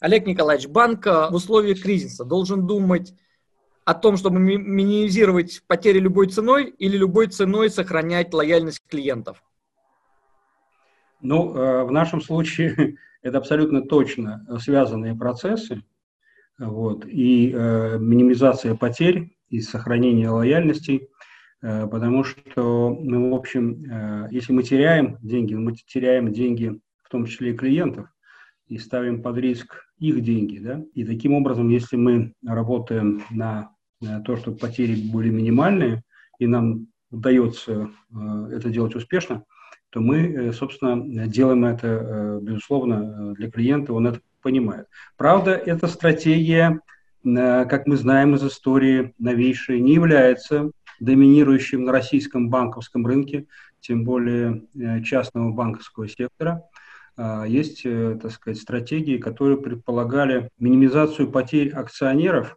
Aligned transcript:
Олег 0.00 0.26
Николаевич, 0.26 0.66
банк 0.66 1.06
в 1.06 1.34
условиях 1.34 1.82
кризиса 1.82 2.24
должен 2.24 2.66
думать 2.66 3.14
о 3.84 3.94
том, 3.94 4.16
чтобы 4.16 4.38
минимизировать 4.38 5.62
потери 5.66 5.98
любой 5.98 6.28
ценой 6.28 6.66
или 6.78 6.96
любой 6.96 7.28
ценой 7.28 7.70
сохранять 7.70 8.32
лояльность 8.32 8.82
клиентов? 8.88 9.42
Ну, 11.20 11.54
э, 11.54 11.84
в 11.84 11.90
нашем 11.90 12.20
случае 12.20 12.96
это 13.22 13.38
абсолютно 13.38 13.82
точно 13.82 14.46
связанные 14.60 15.14
процессы. 15.14 15.82
Вот, 16.58 17.06
и 17.06 17.52
э, 17.52 17.98
минимизация 17.98 18.74
потерь 18.74 19.34
и 19.48 19.60
сохранение 19.60 20.28
лояльности, 20.28 21.08
э, 21.62 21.86
потому 21.86 22.22
что, 22.22 22.96
ну, 23.00 23.30
в 23.30 23.34
общем, 23.34 23.84
э, 23.84 24.28
если 24.30 24.52
мы 24.52 24.62
теряем 24.62 25.16
деньги, 25.22 25.54
мы 25.54 25.74
теряем 25.74 26.32
деньги, 26.32 26.78
в 27.02 27.08
том 27.08 27.24
числе 27.24 27.52
и 27.52 27.56
клиентов, 27.56 28.08
и 28.66 28.76
ставим 28.76 29.22
под 29.22 29.38
риск 29.38 29.89
их 30.00 30.22
деньги, 30.22 30.58
да, 30.58 30.82
и 30.94 31.04
таким 31.04 31.34
образом, 31.34 31.68
если 31.68 31.96
мы 31.96 32.32
работаем 32.44 33.22
на, 33.30 33.70
на 34.00 34.20
то, 34.20 34.36
чтобы 34.36 34.56
потери 34.56 35.10
были 35.12 35.28
минимальные, 35.30 36.02
и 36.38 36.46
нам 36.46 36.88
удается 37.10 37.90
э, 38.10 38.50
это 38.52 38.70
делать 38.70 38.94
успешно, 38.94 39.44
то 39.90 40.00
мы, 40.00 40.18
э, 40.20 40.52
собственно, 40.52 41.26
делаем 41.26 41.64
это, 41.64 41.86
э, 41.86 42.38
безусловно, 42.42 43.34
для 43.34 43.50
клиента, 43.50 43.92
он 43.92 44.06
это 44.06 44.20
понимает. 44.42 44.86
Правда, 45.16 45.50
эта 45.52 45.86
стратегия, 45.86 46.80
как 47.22 47.86
мы 47.86 47.96
знаем 47.98 48.34
из 48.36 48.44
истории 48.44 49.12
новейшей, 49.18 49.80
не 49.80 49.92
является 49.92 50.70
доминирующим 51.00 51.84
на 51.84 51.92
российском 51.92 52.48
банковском 52.48 53.06
рынке, 53.06 53.46
тем 53.80 54.04
более 54.04 54.62
частного 55.04 55.52
банковского 55.52 56.08
сектора. 56.08 56.62
А, 57.16 57.44
есть, 57.44 57.82
так 57.82 58.30
сказать, 58.30 58.60
стратегии, 58.60 59.18
которые 59.18 59.58
предполагали 59.58 60.50
минимизацию 60.58 61.30
потерь 61.30 61.70
акционеров 61.70 62.56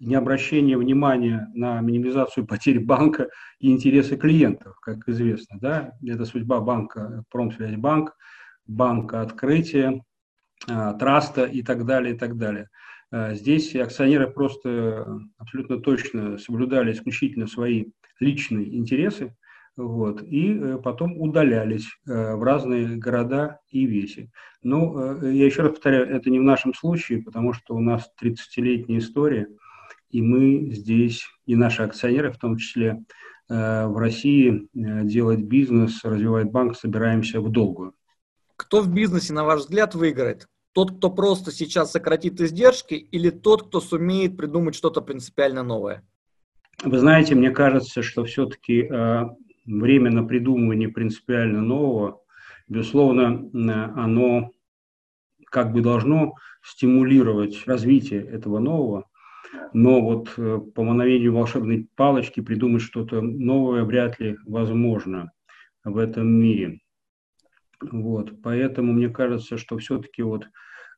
не 0.00 0.14
обращение 0.14 0.76
внимания 0.76 1.48
на 1.54 1.80
минимизацию 1.80 2.46
потерь 2.46 2.80
банка 2.80 3.28
и 3.60 3.70
интересы 3.70 4.16
клиентов, 4.16 4.78
как 4.80 5.08
известно. 5.08 5.58
Да? 5.60 5.92
Это 6.04 6.24
судьба 6.24 6.60
банка 6.60 7.24
Промсвязьбанк, 7.30 8.16
банка 8.66 9.20
Открытия, 9.22 10.02
а, 10.68 10.94
Траста 10.94 11.44
и 11.44 11.62
так 11.62 11.86
далее, 11.86 12.14
и 12.14 12.18
так 12.18 12.36
далее. 12.36 12.68
А, 13.10 13.34
здесь 13.34 13.74
акционеры 13.76 14.30
просто 14.30 15.20
абсолютно 15.38 15.78
точно 15.78 16.38
соблюдали 16.38 16.92
исключительно 16.92 17.46
свои 17.46 17.86
личные 18.20 18.76
интересы, 18.76 19.36
вот, 19.78 20.22
и 20.22 20.58
э, 20.58 20.78
потом 20.82 21.20
удалялись 21.20 21.86
э, 22.06 22.34
в 22.34 22.42
разные 22.42 22.96
города 22.96 23.60
и 23.70 23.86
веси. 23.86 24.30
Но 24.62 25.14
э, 25.14 25.32
я 25.32 25.46
еще 25.46 25.62
раз 25.62 25.72
повторяю, 25.72 26.08
это 26.08 26.30
не 26.30 26.40
в 26.40 26.42
нашем 26.42 26.74
случае, 26.74 27.22
потому 27.22 27.52
что 27.52 27.74
у 27.74 27.80
нас 27.80 28.10
30-летняя 28.20 28.98
история– 28.98 29.48
и 30.10 30.22
мы 30.22 30.70
здесь, 30.72 31.26
и 31.44 31.54
наши 31.54 31.82
акционеры 31.82 32.32
в 32.32 32.38
том 32.38 32.56
числе, 32.56 33.02
в 33.46 33.98
России 33.98 34.68
делать 34.72 35.40
бизнес, 35.40 36.02
развивать 36.04 36.50
банк 36.50 36.76
собираемся 36.76 37.40
в 37.40 37.50
долгую. 37.50 37.94
Кто 38.56 38.80
в 38.80 38.92
бизнесе, 38.92 39.32
на 39.32 39.44
ваш 39.44 39.60
взгляд, 39.60 39.94
выиграет? 39.94 40.48
Тот, 40.72 40.98
кто 40.98 41.10
просто 41.10 41.50
сейчас 41.50 41.92
сократит 41.92 42.40
издержки, 42.40 42.94
или 42.94 43.30
тот, 43.30 43.68
кто 43.68 43.80
сумеет 43.80 44.36
придумать 44.36 44.74
что-то 44.74 45.00
принципиально 45.00 45.62
новое? 45.62 46.06
Вы 46.84 46.98
знаете, 46.98 47.34
мне 47.34 47.50
кажется, 47.50 48.02
что 48.02 48.24
все-таки 48.24 48.88
время 49.68 50.10
на 50.10 50.24
придумывание 50.24 50.88
принципиально 50.88 51.60
нового, 51.60 52.22
безусловно, 52.68 53.50
оно 53.94 54.50
как 55.50 55.72
бы 55.72 55.80
должно 55.82 56.34
стимулировать 56.62 57.66
развитие 57.66 58.22
этого 58.24 58.58
нового, 58.58 59.08
но 59.72 60.00
вот 60.00 60.34
э, 60.36 60.58
по 60.74 60.82
мановению 60.82 61.32
волшебной 61.34 61.88
палочки 61.96 62.40
придумать 62.40 62.82
что-то 62.82 63.22
новое 63.22 63.84
вряд 63.84 64.20
ли 64.20 64.36
возможно 64.44 65.32
в 65.84 65.96
этом 65.96 66.28
мире. 66.28 66.80
Вот, 67.80 68.42
поэтому 68.42 68.92
мне 68.92 69.08
кажется, 69.08 69.56
что 69.56 69.78
все-таки 69.78 70.22
вот, 70.22 70.46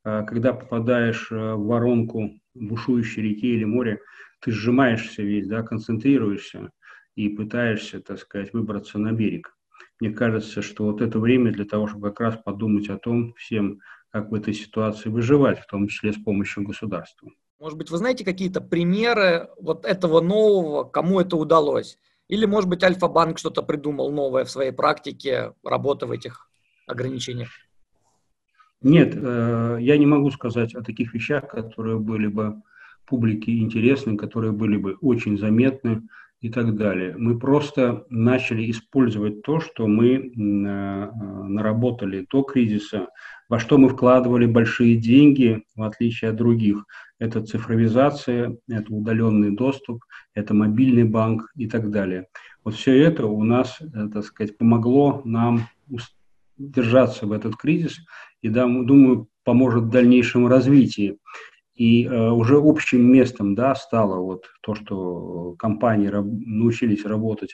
э, 0.04 0.24
когда 0.26 0.52
попадаешь 0.52 1.30
э, 1.30 1.54
в 1.54 1.66
воронку 1.66 2.30
бушующей 2.54 3.22
реки 3.22 3.54
или 3.54 3.64
моря, 3.64 4.00
ты 4.40 4.50
сжимаешься 4.50 5.22
весь, 5.22 5.46
да, 5.46 5.62
концентрируешься 5.62 6.70
и 7.16 7.28
пытаешься, 7.28 8.00
так 8.00 8.18
сказать, 8.18 8.52
выбраться 8.52 8.98
на 8.98 9.12
берег. 9.12 9.56
Мне 10.00 10.10
кажется, 10.10 10.62
что 10.62 10.84
вот 10.84 11.00
это 11.00 11.18
время 11.18 11.52
для 11.52 11.64
того, 11.64 11.86
чтобы 11.86 12.08
как 12.08 12.20
раз 12.20 12.36
подумать 12.42 12.88
о 12.88 12.98
том 12.98 13.34
всем, 13.34 13.80
как 14.10 14.30
в 14.30 14.34
этой 14.34 14.54
ситуации 14.54 15.08
выживать, 15.08 15.60
в 15.60 15.66
том 15.66 15.88
числе 15.88 16.12
с 16.12 16.16
помощью 16.16 16.64
государства. 16.64 17.30
Может 17.58 17.76
быть, 17.76 17.90
вы 17.90 17.98
знаете 17.98 18.24
какие-то 18.24 18.60
примеры 18.60 19.50
вот 19.60 19.84
этого 19.84 20.20
нового, 20.20 20.84
кому 20.84 21.20
это 21.20 21.36
удалось? 21.36 21.98
Или, 22.28 22.46
может 22.46 22.70
быть, 22.70 22.82
Альфа-банк 22.82 23.38
что-то 23.38 23.62
придумал 23.62 24.10
новое 24.10 24.44
в 24.44 24.50
своей 24.50 24.72
практике 24.72 25.52
работы 25.62 26.06
в 26.06 26.12
этих 26.12 26.48
ограничениях? 26.86 27.50
Нет, 28.80 29.14
э, 29.14 29.78
я 29.80 29.98
не 29.98 30.06
могу 30.06 30.30
сказать 30.30 30.74
о 30.74 30.82
таких 30.82 31.12
вещах, 31.12 31.48
которые 31.48 31.98
были 31.98 32.28
бы 32.28 32.62
публике 33.10 33.58
интересны, 33.58 34.16
которые 34.16 34.52
были 34.52 34.76
бы 34.76 34.96
очень 35.00 35.36
заметны 35.36 36.02
и 36.40 36.48
так 36.48 36.76
далее. 36.76 37.14
Мы 37.18 37.38
просто 37.38 38.06
начали 38.08 38.70
использовать 38.70 39.42
то, 39.42 39.60
что 39.60 39.86
мы 39.86 40.14
э, 40.14 40.30
наработали 40.32 42.26
до 42.30 42.42
кризиса, 42.42 43.08
во 43.48 43.58
что 43.58 43.78
мы 43.78 43.88
вкладывали 43.88 44.46
большие 44.46 44.96
деньги, 44.96 45.64
в 45.76 45.82
отличие 45.82 46.30
от 46.30 46.36
других 46.36 46.84
это 47.20 47.44
цифровизация, 47.44 48.56
это 48.66 48.92
удаленный 48.92 49.54
доступ, 49.54 50.04
это 50.34 50.54
мобильный 50.54 51.04
банк 51.04 51.52
и 51.54 51.68
так 51.68 51.90
далее. 51.90 52.26
Вот 52.64 52.74
все 52.74 52.98
это 52.98 53.26
у 53.26 53.44
нас, 53.44 53.78
э, 53.80 54.08
так 54.12 54.24
сказать, 54.24 54.56
помогло 54.56 55.20
нам 55.24 55.68
держаться 56.56 57.26
в 57.26 57.32
этот 57.32 57.56
кризис 57.56 57.98
и, 58.42 58.48
думаю, 58.48 59.28
поможет 59.44 59.84
в 59.84 59.90
дальнейшем 59.90 60.46
развитии. 60.46 61.18
И 61.80 62.04
э, 62.04 62.30
уже 62.30 62.58
общим 62.58 63.10
местом 63.10 63.54
да, 63.54 63.74
стало 63.74 64.20
вот 64.20 64.44
то, 64.60 64.74
что 64.74 65.54
компании 65.58 66.08
раб, 66.08 66.26
научились 66.26 67.06
работать 67.06 67.52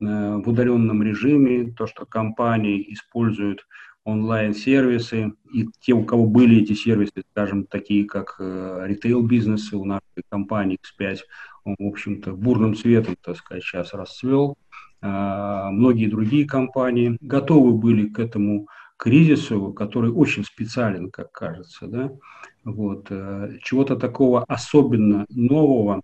э, 0.00 0.04
в 0.04 0.48
удаленном 0.48 1.02
режиме, 1.02 1.72
то, 1.76 1.88
что 1.88 2.06
компании 2.06 2.92
используют 2.92 3.66
онлайн-сервисы, 4.04 5.32
и 5.52 5.66
те, 5.80 5.92
у 5.92 6.04
кого 6.04 6.24
были 6.24 6.62
эти 6.62 6.74
сервисы, 6.74 7.24
скажем, 7.32 7.66
такие 7.66 8.04
как 8.04 8.36
э, 8.38 8.84
ритейл-бизнесы 8.86 9.76
у 9.76 9.84
нашей 9.84 10.22
компании 10.28 10.78
X5, 10.78 11.18
он, 11.64 11.74
в 11.76 11.88
общем-то, 11.88 12.32
бурным 12.32 12.76
цветом, 12.76 13.16
так 13.20 13.36
сказать, 13.36 13.64
сейчас 13.64 13.92
расцвел. 13.92 14.56
Э, 15.02 15.70
многие 15.72 16.06
другие 16.06 16.46
компании 16.46 17.18
готовы 17.20 17.72
были 17.72 18.06
к 18.06 18.20
этому 18.20 18.68
кризису, 18.96 19.72
который 19.72 20.12
очень 20.12 20.44
специален, 20.44 21.10
как 21.10 21.32
кажется, 21.32 21.88
да, 21.88 22.12
вот, 22.64 23.06
э, 23.10 23.58
чего-то 23.62 23.96
такого 23.96 24.44
особенно 24.48 25.26
нового, 25.28 26.02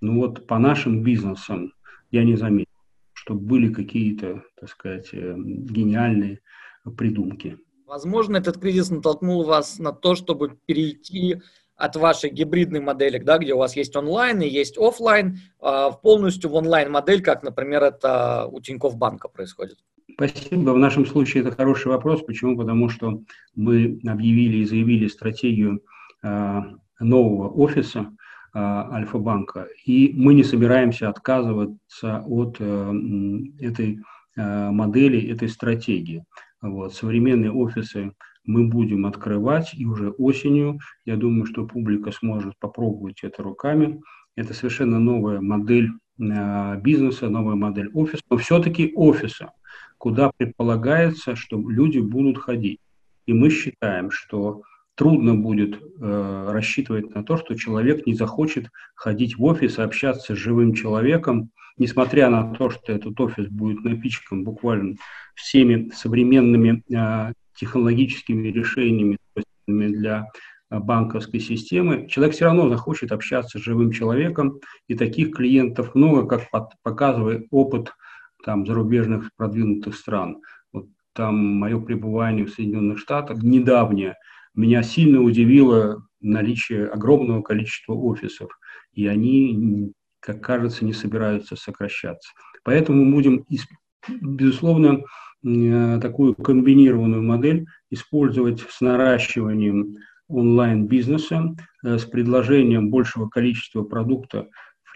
ну 0.00 0.20
вот 0.20 0.46
по 0.46 0.58
нашим 0.58 1.02
бизнесам 1.02 1.72
я 2.10 2.24
не 2.24 2.36
заметил, 2.36 2.70
что 3.12 3.34
были 3.34 3.72
какие-то, 3.72 4.42
так 4.58 4.68
сказать, 4.68 5.08
э, 5.12 5.34
гениальные 5.36 6.40
придумки. 6.96 7.58
Возможно, 7.86 8.36
этот 8.36 8.58
кризис 8.58 8.90
натолкнул 8.90 9.44
вас 9.44 9.78
на 9.78 9.92
то, 9.92 10.14
чтобы 10.14 10.56
перейти 10.66 11.40
от 11.76 11.96
вашей 11.96 12.30
гибридной 12.30 12.80
модели, 12.80 13.18
да, 13.18 13.38
где 13.38 13.54
у 13.54 13.58
вас 13.58 13.74
есть 13.74 13.96
онлайн 13.96 14.42
и 14.42 14.48
есть 14.48 14.76
офлайн, 14.78 15.38
а, 15.60 15.90
в 15.90 16.00
полностью 16.02 16.50
в 16.50 16.54
онлайн-модель, 16.54 17.22
как, 17.22 17.42
например, 17.42 17.82
это 17.82 18.46
у 18.46 18.60
Тинькофф 18.60 18.96
банка 18.96 19.28
происходит? 19.28 19.78
Спасибо. 20.12 20.70
В 20.70 20.78
нашем 20.78 21.06
случае 21.06 21.42
это 21.42 21.52
хороший 21.52 21.88
вопрос. 21.88 22.22
Почему? 22.22 22.56
Потому 22.56 22.90
что 22.90 23.22
мы 23.54 23.98
объявили 24.06 24.58
и 24.58 24.66
заявили 24.66 25.08
стратегию 25.08 25.82
нового 26.22 27.48
офиса 27.48 28.00
э, 28.00 28.58
Альфа-банка, 28.58 29.68
и 29.84 30.12
мы 30.14 30.34
не 30.34 30.44
собираемся 30.44 31.08
отказываться 31.08 32.22
от 32.26 32.56
э, 32.60 32.92
этой 33.58 34.00
э, 34.36 34.70
модели, 34.70 35.30
этой 35.30 35.48
стратегии. 35.48 36.24
Вот. 36.60 36.94
Современные 36.94 37.52
офисы 37.52 38.12
мы 38.44 38.68
будем 38.68 39.06
открывать, 39.06 39.74
и 39.74 39.86
уже 39.86 40.10
осенью, 40.10 40.78
я 41.04 41.16
думаю, 41.16 41.46
что 41.46 41.66
публика 41.66 42.12
сможет 42.12 42.54
попробовать 42.58 43.20
это 43.22 43.42
руками. 43.42 44.00
Это 44.36 44.54
совершенно 44.54 44.98
новая 44.98 45.40
модель 45.40 45.90
э, 46.18 46.80
бизнеса, 46.80 47.28
новая 47.28 47.56
модель 47.56 47.90
офиса, 47.94 48.22
но 48.30 48.36
все-таки 48.36 48.92
офиса, 48.94 49.52
куда 49.98 50.30
предполагается, 50.36 51.34
что 51.34 51.58
люди 51.58 51.98
будут 51.98 52.38
ходить. 52.38 52.80
И 53.26 53.32
мы 53.32 53.50
считаем, 53.50 54.10
что 54.10 54.62
трудно 55.00 55.34
будет 55.34 55.80
э, 55.82 56.48
рассчитывать 56.50 57.14
на 57.14 57.24
то, 57.24 57.38
что 57.38 57.54
человек 57.54 58.06
не 58.06 58.12
захочет 58.12 58.68
ходить 58.94 59.38
в 59.38 59.44
офис 59.44 59.78
общаться 59.78 60.34
с 60.34 60.38
живым 60.38 60.74
человеком, 60.74 61.52
несмотря 61.78 62.28
на 62.28 62.52
то, 62.52 62.68
что 62.68 62.92
этот 62.92 63.18
офис 63.18 63.48
будет 63.48 63.82
напичкан 63.82 64.44
буквально 64.44 64.96
всеми 65.34 65.88
современными 65.94 66.82
э, 66.94 67.32
технологическими 67.56 68.48
решениями 68.48 69.16
для 69.66 70.26
банковской 70.68 71.40
системы, 71.40 72.06
человек 72.06 72.34
все 72.34 72.44
равно 72.44 72.68
захочет 72.68 73.10
общаться 73.10 73.58
с 73.58 73.62
живым 73.62 73.92
человеком, 73.92 74.60
и 74.86 74.94
таких 74.94 75.34
клиентов 75.34 75.94
много, 75.94 76.26
как 76.26 76.42
показывает 76.82 77.46
опыт 77.50 77.94
там, 78.44 78.66
зарубежных 78.66 79.30
продвинутых 79.34 79.96
стран. 79.96 80.42
Вот 80.74 80.88
там 81.14 81.36
мое 81.38 81.80
пребывание 81.80 82.44
в 82.44 82.50
Соединенных 82.50 82.98
Штатах 82.98 83.42
недавнее 83.42 84.16
меня 84.54 84.82
сильно 84.82 85.20
удивило 85.20 86.02
наличие 86.20 86.86
огромного 86.86 87.42
количества 87.42 87.94
офисов, 87.94 88.50
и 88.92 89.06
они, 89.06 89.92
как 90.20 90.42
кажется, 90.42 90.84
не 90.84 90.92
собираются 90.92 91.56
сокращаться. 91.56 92.30
Поэтому 92.64 93.04
мы 93.04 93.12
будем, 93.14 93.46
безусловно, 94.20 95.00
э, 95.44 95.98
такую 96.00 96.34
комбинированную 96.34 97.22
модель 97.22 97.66
использовать 97.90 98.60
с 98.60 98.80
наращиванием 98.80 99.96
онлайн-бизнеса, 100.28 101.56
э, 101.84 101.98
с 101.98 102.04
предложением 102.04 102.90
большего 102.90 103.28
количества 103.28 103.82
продукта 103.82 104.48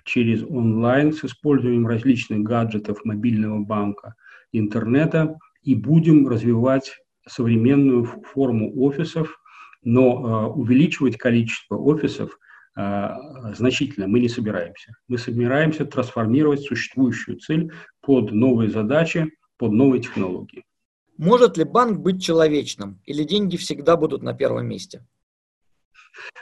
через 0.05 0.43
онлайн, 0.43 1.13
с 1.13 1.25
использованием 1.25 1.87
различных 1.87 2.41
гаджетов 2.41 3.05
мобильного 3.05 3.59
банка, 3.61 4.15
интернета, 4.53 5.39
и 5.63 5.75
будем 5.75 6.29
развивать 6.29 6.93
современную 7.27 8.05
форму 8.05 8.71
офисов, 8.83 9.41
но 9.85 10.03
э, 10.03 10.53
увеличивать 10.53 11.17
количество 11.17 11.77
офисов 11.77 12.39
значительно 12.77 14.09
мы 14.09 14.19
не 14.19 14.29
собираемся. 14.29 14.97
Мы 15.07 15.17
собираемся 15.17 15.85
трансформировать 15.85 16.63
существующую 16.63 17.39
цель 17.39 17.73
под 18.01 18.33
новые 18.33 18.69
задачи, 18.69 19.31
под 19.59 19.71
новые 19.71 20.03
технологии. 20.03 20.65
Может 21.17 21.57
ли 21.57 21.63
банк 21.63 22.01
быть 22.01 22.21
человечным 22.21 23.01
или 23.05 23.23
деньги 23.23 23.57
всегда 23.57 23.97
будут 23.97 24.23
на 24.23 24.35
первом 24.35 24.67
месте? 24.67 25.07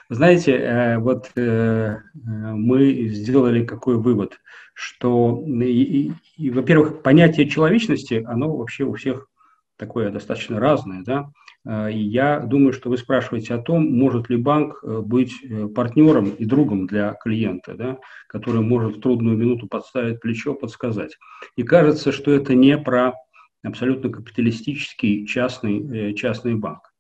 Знаете, 0.09 0.53
э, 0.53 0.99
вот 0.99 1.31
э, 1.37 1.99
мы 2.15 3.09
сделали 3.09 3.65
какой 3.65 3.97
вывод, 3.97 4.39
что, 4.75 5.43
и, 5.47 6.13
и, 6.37 6.51
во-первых, 6.51 7.03
понятие 7.03 7.49
человечности, 7.49 8.25
оно 8.27 8.55
вообще 8.55 8.85
у 8.85 8.95
всех 8.95 9.29
такое 9.77 10.11
достаточно 10.11 10.61
разное, 10.61 11.03
да, 11.03 11.31
э, 11.65 11.93
и 11.93 11.99
я 11.99 12.41
думаю, 12.41 12.73
что 12.73 12.91
вы 12.91 12.99
спрашиваете 12.99 13.55
о 13.55 13.63
том, 13.63 13.91
может 13.91 14.31
ли 14.31 14.37
банк 14.37 14.83
быть 14.83 15.35
партнером 15.75 16.31
и 16.31 16.45
другом 16.45 16.87
для 16.87 17.15
клиента, 17.15 17.75
да, 17.75 17.99
который 18.29 18.61
может 18.61 18.97
в 18.97 19.01
трудную 19.01 19.37
минуту 19.37 19.67
подставить 19.67 20.21
плечо, 20.21 20.55
подсказать. 20.55 21.17
И 21.57 21.63
кажется, 21.63 22.13
что 22.13 22.31
это 22.31 22.55
не 22.55 22.79
про 22.79 23.15
абсолютно 23.63 24.11
капиталистический 24.11 25.27
частный, 25.27 26.15
частный 26.15 26.55
банк. 26.57 26.93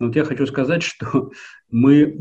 Но 0.00 0.06
вот 0.06 0.16
я 0.16 0.24
хочу 0.24 0.46
сказать, 0.46 0.82
что 0.82 1.30
мы 1.70 2.02
э, 2.02 2.16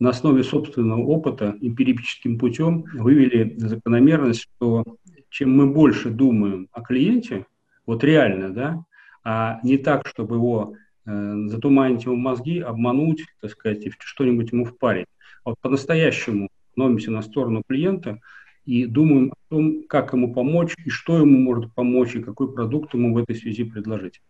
на 0.00 0.08
основе 0.08 0.44
собственного 0.44 1.00
опыта 1.00 1.56
эмпирическим 1.60 2.38
путем 2.38 2.84
вывели 2.94 3.54
закономерность, 3.58 4.42
что 4.42 4.84
чем 5.28 5.54
мы 5.54 5.66
больше 5.66 6.08
думаем 6.08 6.68
о 6.72 6.80
клиенте, 6.80 7.44
вот 7.84 8.04
реально, 8.04 8.50
да, 8.50 8.84
а 9.30 9.60
не 9.62 9.76
так, 9.76 10.06
чтобы 10.06 10.36
его 10.36 10.74
э, 11.04 11.34
затуманить 11.48 12.06
ему 12.06 12.16
мозги, 12.16 12.60
обмануть, 12.60 13.26
так 13.42 13.50
сказать, 13.50 13.84
и 13.84 13.92
что-нибудь 13.98 14.52
ему 14.52 14.64
впарить. 14.64 15.08
А 15.44 15.50
вот 15.50 15.58
по-настоящему 15.60 16.48
становимся 16.72 17.10
на 17.10 17.20
сторону 17.20 17.62
клиента 17.68 18.20
и 18.64 18.86
думаем 18.86 19.32
о 19.32 19.50
том, 19.50 19.82
как 19.86 20.14
ему 20.14 20.32
помочь, 20.32 20.74
и 20.82 20.88
что 20.88 21.18
ему 21.18 21.36
может 21.38 21.74
помочь, 21.74 22.14
и 22.14 22.22
какой 22.22 22.50
продукт 22.50 22.94
ему 22.94 23.12
в 23.12 23.18
этой 23.18 23.36
связи 23.36 23.64
предложить 23.64 24.22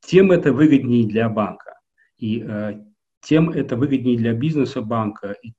тем 0.00 0.30
это 0.30 0.52
выгоднее 0.52 1.08
для 1.08 1.28
банка. 1.28 1.80
И 2.18 2.44
э, 2.46 2.80
тем 3.20 3.50
это 3.50 3.76
выгоднее 3.76 4.16
для 4.16 4.32
бизнеса 4.32 4.80
банка, 4.80 5.36
и 5.42 5.54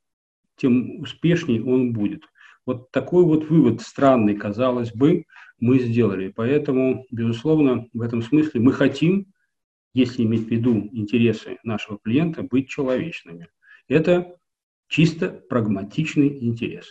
тем 0.56 1.02
успешнее 1.02 1.62
он 1.62 1.92
будет. 1.92 2.24
Вот 2.66 2.92
такой 2.92 3.26
вот 3.26 3.50
вывод 3.50 3.82
странный, 3.82 4.36
казалось 4.36 4.94
бы, 4.94 5.26
мы 5.62 5.80
сделали. 5.80 6.34
Поэтому, 6.36 7.06
безусловно, 7.12 7.88
в 7.94 8.02
этом 8.02 8.22
смысле 8.22 8.60
мы 8.60 8.74
хотим, 8.74 9.31
если 9.94 10.24
иметь 10.24 10.48
в 10.48 10.52
виду 10.52 10.90
интересы 10.92 11.58
нашего 11.63 11.98
клиента, 12.04 12.44
быть 12.44 12.68
человечными. 12.68 13.48
Это 13.88 14.36
чисто 14.88 15.30
прагматичный 15.30 16.44
интерес. 16.44 16.88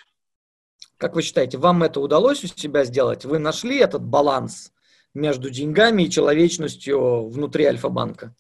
Как 0.97 1.15
вы 1.15 1.23
считаете, 1.23 1.59
вам 1.59 1.83
это 1.83 2.01
удалось 2.01 2.45
у 2.45 2.47
себя 2.47 2.85
сделать? 2.85 3.25
Вы 3.25 3.39
нашли 3.39 3.79
этот 3.79 4.03
баланс 4.03 4.73
между 5.15 5.51
деньгами 5.51 6.05
и 6.05 6.11
человечностью 6.11 7.29
внутри 7.29 7.65
Альфа-банка? 7.65 8.35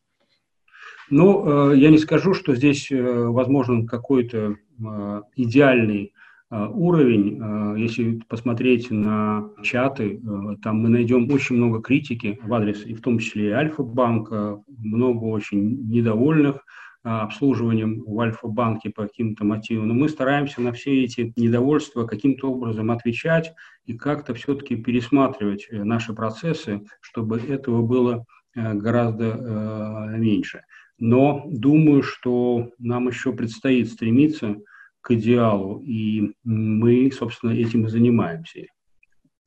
Ну, 1.11 1.73
э, 1.73 1.79
я 1.79 1.91
не 1.91 1.99
скажу, 1.99 2.35
что 2.35 2.55
здесь 2.55 2.91
э, 2.93 3.03
возможен 3.03 3.87
какой-то 3.87 4.55
э, 4.57 5.23
идеальный 5.35 6.15
уровень. 6.51 7.79
Если 7.79 8.21
посмотреть 8.29 8.91
на 8.91 9.51
чаты, 9.63 10.21
там 10.63 10.81
мы 10.81 10.89
найдем 10.89 11.31
очень 11.31 11.57
много 11.57 11.81
критики 11.81 12.41
в 12.43 12.53
адрес, 12.53 12.85
и 12.85 12.95
в 12.95 13.01
том 13.01 13.19
числе 13.19 13.49
и 13.49 13.53
Альфа-банка, 13.53 14.61
много 14.67 15.25
очень 15.25 15.89
недовольных 15.89 16.65
обслуживанием 17.03 18.03
в 18.05 18.21
Альфа-банке 18.21 18.91
по 18.91 19.05
каким-то 19.05 19.45
мотивам. 19.45 19.89
Но 19.89 19.95
мы 19.95 20.09
стараемся 20.09 20.61
на 20.61 20.73
все 20.73 21.05
эти 21.05 21.33
недовольства 21.37 22.05
каким-то 22.05 22.51
образом 22.53 22.91
отвечать 22.91 23.55
и 23.87 23.95
как-то 23.95 24.35
все-таки 24.35 24.77
пересматривать 24.77 25.69
наши 25.71 26.13
процессы, 26.13 26.83
чтобы 27.01 27.39
этого 27.39 27.81
было 27.87 28.27
гораздо 28.55 30.15
меньше. 30.19 30.63
Но 30.99 31.47
думаю, 31.49 32.03
что 32.03 32.69
нам 32.79 33.09
еще 33.09 33.33
предстоит 33.33 33.89
стремиться 33.89 34.57
к 35.01 35.13
идеалу, 35.13 35.81
и 35.81 36.33
мы, 36.45 37.11
собственно, 37.13 37.53
этим 37.53 37.87
и 37.87 37.89
занимаемся 37.89 38.67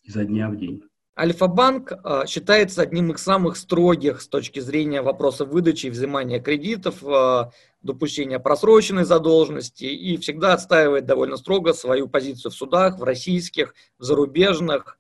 изо 0.03 0.25
дня 0.25 0.49
в 0.49 0.57
день. 0.57 0.83
Альфа-банк 1.17 1.91
э, 1.91 2.23
считается 2.27 2.81
одним 2.81 3.11
из 3.11 3.21
самых 3.21 3.55
строгих 3.55 4.21
с 4.21 4.27
точки 4.27 4.59
зрения 4.59 5.03
вопроса 5.03 5.45
выдачи 5.45 5.85
и 5.85 5.89
взимания 5.91 6.39
кредитов, 6.39 7.03
э, 7.03 7.51
допущения 7.83 8.39
просроченной 8.39 9.05
задолженности 9.05 9.85
и 9.85 10.17
всегда 10.17 10.53
отстаивает 10.53 11.05
довольно 11.05 11.37
строго 11.37 11.73
свою 11.73 12.09
позицию 12.09 12.51
в 12.51 12.55
судах, 12.55 12.97
в 12.97 13.03
российских, 13.03 13.75
в 13.99 14.03
зарубежных 14.03 14.97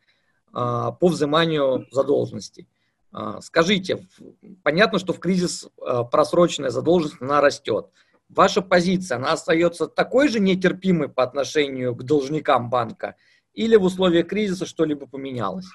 э, 0.49 0.51
по 0.53 1.07
взиманию 1.07 1.87
задолженностей. 1.91 2.67
А, 3.13 3.41
скажите, 3.41 4.07
понятно, 4.63 4.97
что 4.97 5.13
в 5.13 5.19
кризис 5.19 5.67
а, 5.79 6.03
просроченная 6.03 6.71
задолженность, 6.71 7.21
она 7.21 7.41
растет. 7.41 7.89
Ваша 8.35 8.61
позиция, 8.61 9.17
она 9.17 9.33
остается 9.33 9.87
такой 9.87 10.27
же 10.27 10.39
нетерпимой 10.39 11.09
по 11.09 11.23
отношению 11.23 11.95
к 11.95 12.03
должникам 12.03 12.69
банка? 12.69 13.15
Или 13.53 13.75
в 13.75 13.83
условиях 13.83 14.27
кризиса 14.27 14.65
что-либо 14.65 15.05
поменялось? 15.05 15.67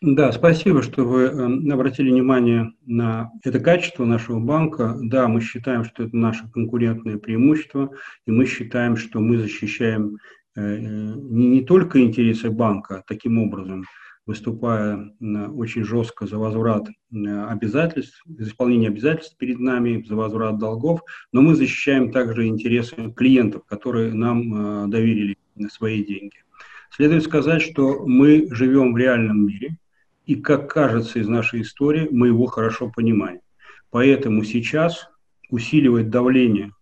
Да, 0.00 0.32
спасибо, 0.32 0.82
что 0.82 1.04
вы 1.04 1.26
эм, 1.26 1.70
обратили 1.70 2.10
внимание 2.10 2.72
на 2.84 3.30
это 3.44 3.60
качество 3.60 4.04
нашего 4.04 4.40
банка. 4.40 4.96
Да, 5.00 5.28
мы 5.28 5.40
считаем, 5.40 5.84
что 5.84 6.02
это 6.02 6.16
наше 6.16 6.50
конкурентное 6.50 7.18
преимущество, 7.18 7.92
и 8.26 8.32
мы 8.32 8.46
считаем, 8.46 8.96
что 8.96 9.20
мы 9.20 9.38
защищаем 9.38 10.16
э, 10.56 10.60
э, 10.60 10.78
не, 10.80 11.46
не 11.46 11.60
только 11.60 12.02
интересы 12.02 12.50
банка 12.50 13.04
таким 13.06 13.38
образом, 13.38 13.84
выступая 14.26 15.12
очень 15.20 15.84
жестко 15.84 16.26
за 16.26 16.38
возврат 16.38 16.88
обязательств, 17.10 18.22
за 18.26 18.48
исполнение 18.48 18.88
обязательств 18.88 19.36
перед 19.36 19.58
нами, 19.58 20.04
за 20.06 20.14
возврат 20.14 20.58
долгов, 20.58 21.00
но 21.32 21.42
мы 21.42 21.54
защищаем 21.54 22.12
также 22.12 22.46
интересы 22.46 23.12
клиентов, 23.16 23.64
которые 23.66 24.14
нам 24.14 24.84
э, 24.84 24.88
доверили 24.88 25.36
свои 25.70 26.04
деньги. 26.04 26.36
Следует 26.90 27.24
сказать, 27.24 27.62
что 27.62 28.06
мы 28.06 28.48
живем 28.50 28.92
в 28.92 28.96
реальном 28.96 29.46
мире, 29.46 29.78
и, 30.26 30.36
как 30.36 30.70
кажется 30.70 31.18
из 31.18 31.26
нашей 31.26 31.62
истории, 31.62 32.08
мы 32.10 32.28
его 32.28 32.46
хорошо 32.46 32.92
понимаем. 32.94 33.40
Поэтому 33.90 34.44
сейчас 34.44 35.08
усиливать 35.50 36.10
давление 36.10 36.72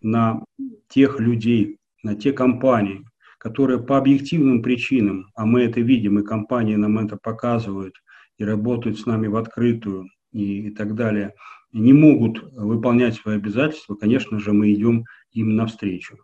на 0.00 0.42
тех 0.88 1.20
людей, 1.20 1.78
на 2.02 2.14
те 2.14 2.32
компании, 2.32 3.04
которые 3.38 3.82
по 3.82 3.98
объективным 3.98 4.62
причинам, 4.62 5.30
а 5.34 5.46
мы 5.46 5.62
это 5.62 5.80
видим, 5.80 6.18
и 6.18 6.24
компании 6.24 6.76
нам 6.76 6.98
это 6.98 7.16
показывают, 7.16 7.94
и 8.38 8.44
работают 8.44 8.98
с 8.98 9.06
нами 9.06 9.26
в 9.26 9.36
открытую 9.36 10.08
и, 10.32 10.68
и 10.68 10.70
так 10.70 10.94
далее, 10.94 11.34
не 11.72 11.92
могут 11.92 12.42
выполнять 12.52 13.14
свои 13.14 13.36
обязательства, 13.36 13.94
конечно 13.94 14.38
же, 14.38 14.52
мы 14.52 14.72
идем 14.72 15.04
им 15.32 15.56
навстречу. 15.56 16.18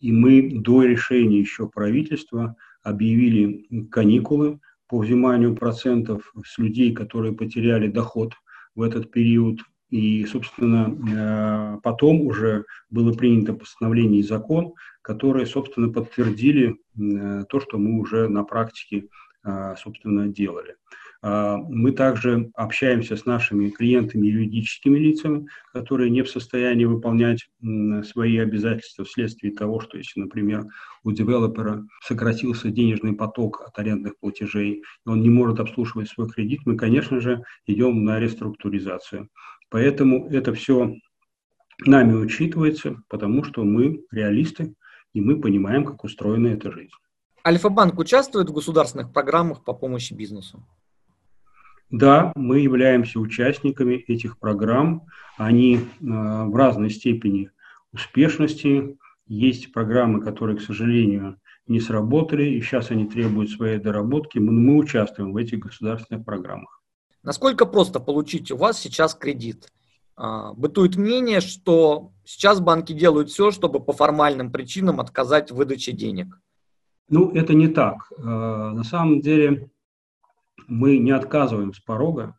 И 0.00 0.12
мы 0.12 0.50
до 0.52 0.84
решения 0.84 1.40
еще 1.40 1.68
правительства 1.68 2.56
объявили 2.82 3.86
каникулы 3.90 4.60
по 4.86 4.98
взиманию 4.98 5.54
процентов 5.54 6.32
с 6.44 6.58
людей, 6.58 6.92
которые 6.92 7.34
потеряли 7.34 7.88
доход 7.88 8.34
в 8.74 8.82
этот 8.82 9.10
период. 9.10 9.60
И, 9.90 10.24
собственно, 10.26 11.76
э, 11.76 11.80
потом 11.82 12.22
уже 12.22 12.64
было 12.90 13.12
принято 13.12 13.54
постановление 13.54 14.20
и 14.20 14.26
закон, 14.26 14.74
которые, 15.02 15.46
собственно, 15.46 15.90
подтвердили 15.90 16.76
э, 16.98 17.44
то, 17.48 17.60
что 17.60 17.78
мы 17.78 17.98
уже 17.98 18.28
на 18.28 18.44
практике, 18.44 19.08
а, 19.42 19.76
собственно, 19.76 20.28
делали. 20.28 20.76
А, 21.22 21.56
мы 21.56 21.92
также 21.92 22.50
общаемся 22.54 23.16
с 23.16 23.24
нашими 23.24 23.70
клиентами 23.70 24.26
юридическими 24.26 24.98
лицами, 24.98 25.46
которые 25.72 26.10
не 26.10 26.22
в 26.22 26.28
состоянии 26.30 26.84
выполнять 26.84 27.48
свои 28.04 28.38
обязательства 28.38 29.04
вследствие 29.04 29.52
того, 29.52 29.80
что 29.80 29.96
если, 29.96 30.20
например, 30.20 30.66
у 31.02 31.12
девелопера 31.12 31.86
сократился 32.04 32.70
денежный 32.70 33.14
поток 33.14 33.62
от 33.66 33.78
арендных 33.78 34.18
платежей, 34.18 34.82
и 35.06 35.08
он 35.08 35.22
не 35.22 35.30
может 35.30 35.60
обслуживать 35.60 36.08
свой 36.08 36.28
кредит, 36.28 36.60
мы, 36.66 36.76
конечно 36.76 37.20
же, 37.20 37.42
идем 37.66 38.04
на 38.04 38.20
реструктуризацию. 38.20 39.28
Поэтому 39.70 40.28
это 40.28 40.54
все 40.54 40.94
нами 41.84 42.14
учитывается, 42.14 42.96
потому 43.08 43.44
что 43.44 43.64
мы 43.64 44.04
реалисты, 44.10 44.74
и 45.12 45.20
мы 45.20 45.40
понимаем, 45.40 45.84
как 45.84 46.04
устроена 46.04 46.48
эта 46.48 46.70
жизнь. 46.70 46.92
Альфа-банк 47.46 47.98
участвует 47.98 48.50
в 48.50 48.52
государственных 48.52 49.12
программах 49.12 49.64
по 49.64 49.72
помощи 49.72 50.12
бизнесу? 50.12 50.66
Да, 51.90 52.32
мы 52.34 52.60
являемся 52.60 53.18
участниками 53.18 53.94
этих 53.94 54.38
программ. 54.38 55.06
Они 55.38 55.76
э, 55.76 55.80
в 56.00 56.54
разной 56.54 56.90
степени 56.90 57.50
успешности. 57.92 58.98
Есть 59.26 59.72
программы, 59.72 60.20
которые, 60.20 60.58
к 60.58 60.62
сожалению, 60.62 61.38
не 61.66 61.80
сработали, 61.80 62.44
и 62.44 62.60
сейчас 62.60 62.90
они 62.90 63.06
требуют 63.06 63.50
своей 63.50 63.78
доработки. 63.78 64.38
Мы, 64.38 64.52
мы 64.52 64.76
участвуем 64.76 65.32
в 65.32 65.36
этих 65.36 65.60
государственных 65.60 66.24
программах. 66.24 66.77
Насколько 67.28 67.66
просто 67.66 68.00
получить 68.00 68.50
у 68.50 68.56
вас 68.56 68.80
сейчас 68.80 69.14
кредит? 69.14 69.70
А, 70.16 70.54
бытует 70.54 70.96
мнение, 70.96 71.42
что 71.42 72.12
сейчас 72.24 72.58
банки 72.58 72.94
делают 72.94 73.28
все, 73.28 73.50
чтобы 73.50 73.80
по 73.80 73.92
формальным 73.92 74.50
причинам 74.50 74.98
отказать 74.98 75.50
в 75.50 75.56
выдаче 75.56 75.92
денег. 75.92 76.40
Ну, 77.10 77.30
это 77.32 77.52
не 77.52 77.68
так. 77.68 78.10
А, 78.16 78.72
на 78.72 78.82
самом 78.82 79.20
деле 79.20 79.70
мы 80.68 80.96
не 80.96 81.10
отказываем 81.10 81.74
с 81.74 81.80
порога, 81.80 82.34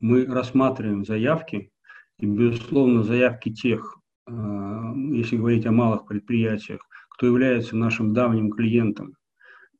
мы 0.00 0.24
рассматриваем 0.24 1.04
заявки, 1.04 1.70
и, 2.16 2.24
безусловно, 2.24 3.02
заявки 3.02 3.52
тех, 3.52 3.98
а, 4.26 4.94
если 5.10 5.36
говорить 5.36 5.66
о 5.66 5.72
малых 5.72 6.06
предприятиях, 6.06 6.80
кто 7.10 7.26
является 7.26 7.76
нашим 7.76 8.14
давним 8.14 8.50
клиентом, 8.50 9.12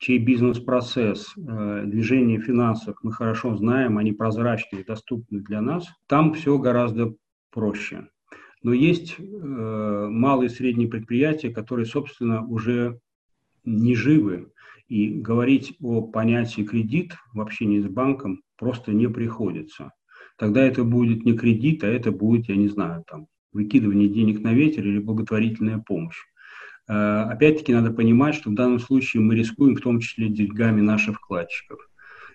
чей 0.03 0.19
бизнес-процесс, 0.19 1.33
движение 1.37 2.41
финансов 2.41 2.97
мы 3.03 3.13
хорошо 3.13 3.55
знаем, 3.57 3.99
они 3.99 4.13
прозрачны 4.13 4.79
и 4.81 4.85
доступны 4.85 5.41
для 5.41 5.61
нас, 5.61 5.87
там 6.09 6.35
все 6.35 6.59
гораздо 6.59 7.15
проще. 7.51 8.09
Но 8.65 8.73
есть 8.73 9.17
э, 9.19 9.23
малые 9.23 10.49
и 10.49 10.53
средние 10.53 10.89
предприятия, 10.89 11.51
которые, 11.51 11.87
собственно, 11.87 12.45
уже 12.47 12.99
не 13.65 13.95
живы. 13.95 14.53
И 14.89 15.21
говорить 15.21 15.77
о 15.81 16.03
понятии 16.03 16.63
кредит 16.63 17.15
в 17.33 17.41
общении 17.41 17.81
с 17.81 17.87
банком 17.87 18.43
просто 18.57 18.93
не 18.93 19.09
приходится. 19.09 19.93
Тогда 20.37 20.65
это 20.65 20.85
будет 20.85 21.25
не 21.25 21.37
кредит, 21.37 21.85
а 21.85 21.89
это 21.89 22.11
будет, 22.11 22.49
я 22.49 22.57
не 22.57 22.69
знаю, 22.69 23.05
там, 23.07 23.27
выкидывание 23.53 24.09
денег 24.09 24.41
на 24.43 24.53
ветер 24.53 24.87
или 24.87 24.99
благотворительная 24.99 25.79
помощь. 25.79 26.19
Э, 26.89 27.23
опять-таки 27.31 27.73
надо 27.73 27.91
понимать, 27.91 28.35
что 28.35 28.51
в 28.51 28.55
данном 28.55 28.79
случае 28.79 29.23
мы 29.23 29.35
рискуем 29.35 29.77
в 29.77 29.81
том 29.81 30.01
числе 30.01 30.29
деньгами 30.29 30.81
наших 30.81 31.17
вкладчиков. 31.17 31.89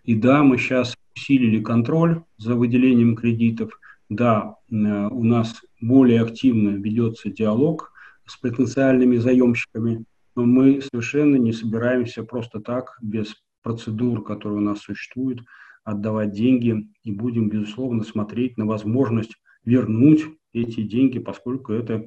И 0.04 0.16
да, 0.16 0.44
мы 0.44 0.58
сейчас 0.58 0.96
усилили 1.16 1.62
контроль 1.62 2.24
за 2.38 2.56
выделением 2.56 3.16
кредитов, 3.16 3.80
да, 4.10 4.56
э, 4.72 4.74
у 4.76 5.24
нас 5.24 5.62
более 5.82 6.22
активно 6.22 6.70
ведется 6.70 7.30
диалог 7.30 7.92
с 8.26 8.38
потенциальными 8.38 9.18
заемщиками, 9.18 10.06
но 10.36 10.46
мы 10.46 10.82
совершенно 10.82 11.36
не 11.36 11.52
собираемся 11.52 12.24
просто 12.24 12.60
так, 12.60 12.98
без 13.02 13.36
процедур, 13.64 14.24
которые 14.24 14.60
у 14.60 14.62
нас 14.62 14.80
существуют, 14.80 15.42
отдавать 15.84 16.32
деньги 16.32 16.90
и 17.04 17.12
будем, 17.12 17.50
безусловно, 17.50 18.04
смотреть 18.04 18.58
на 18.58 18.66
возможность 18.66 19.36
вернуть 19.66 20.26
эти 20.54 20.82
деньги, 20.82 21.20
поскольку 21.20 21.74
это 21.74 22.06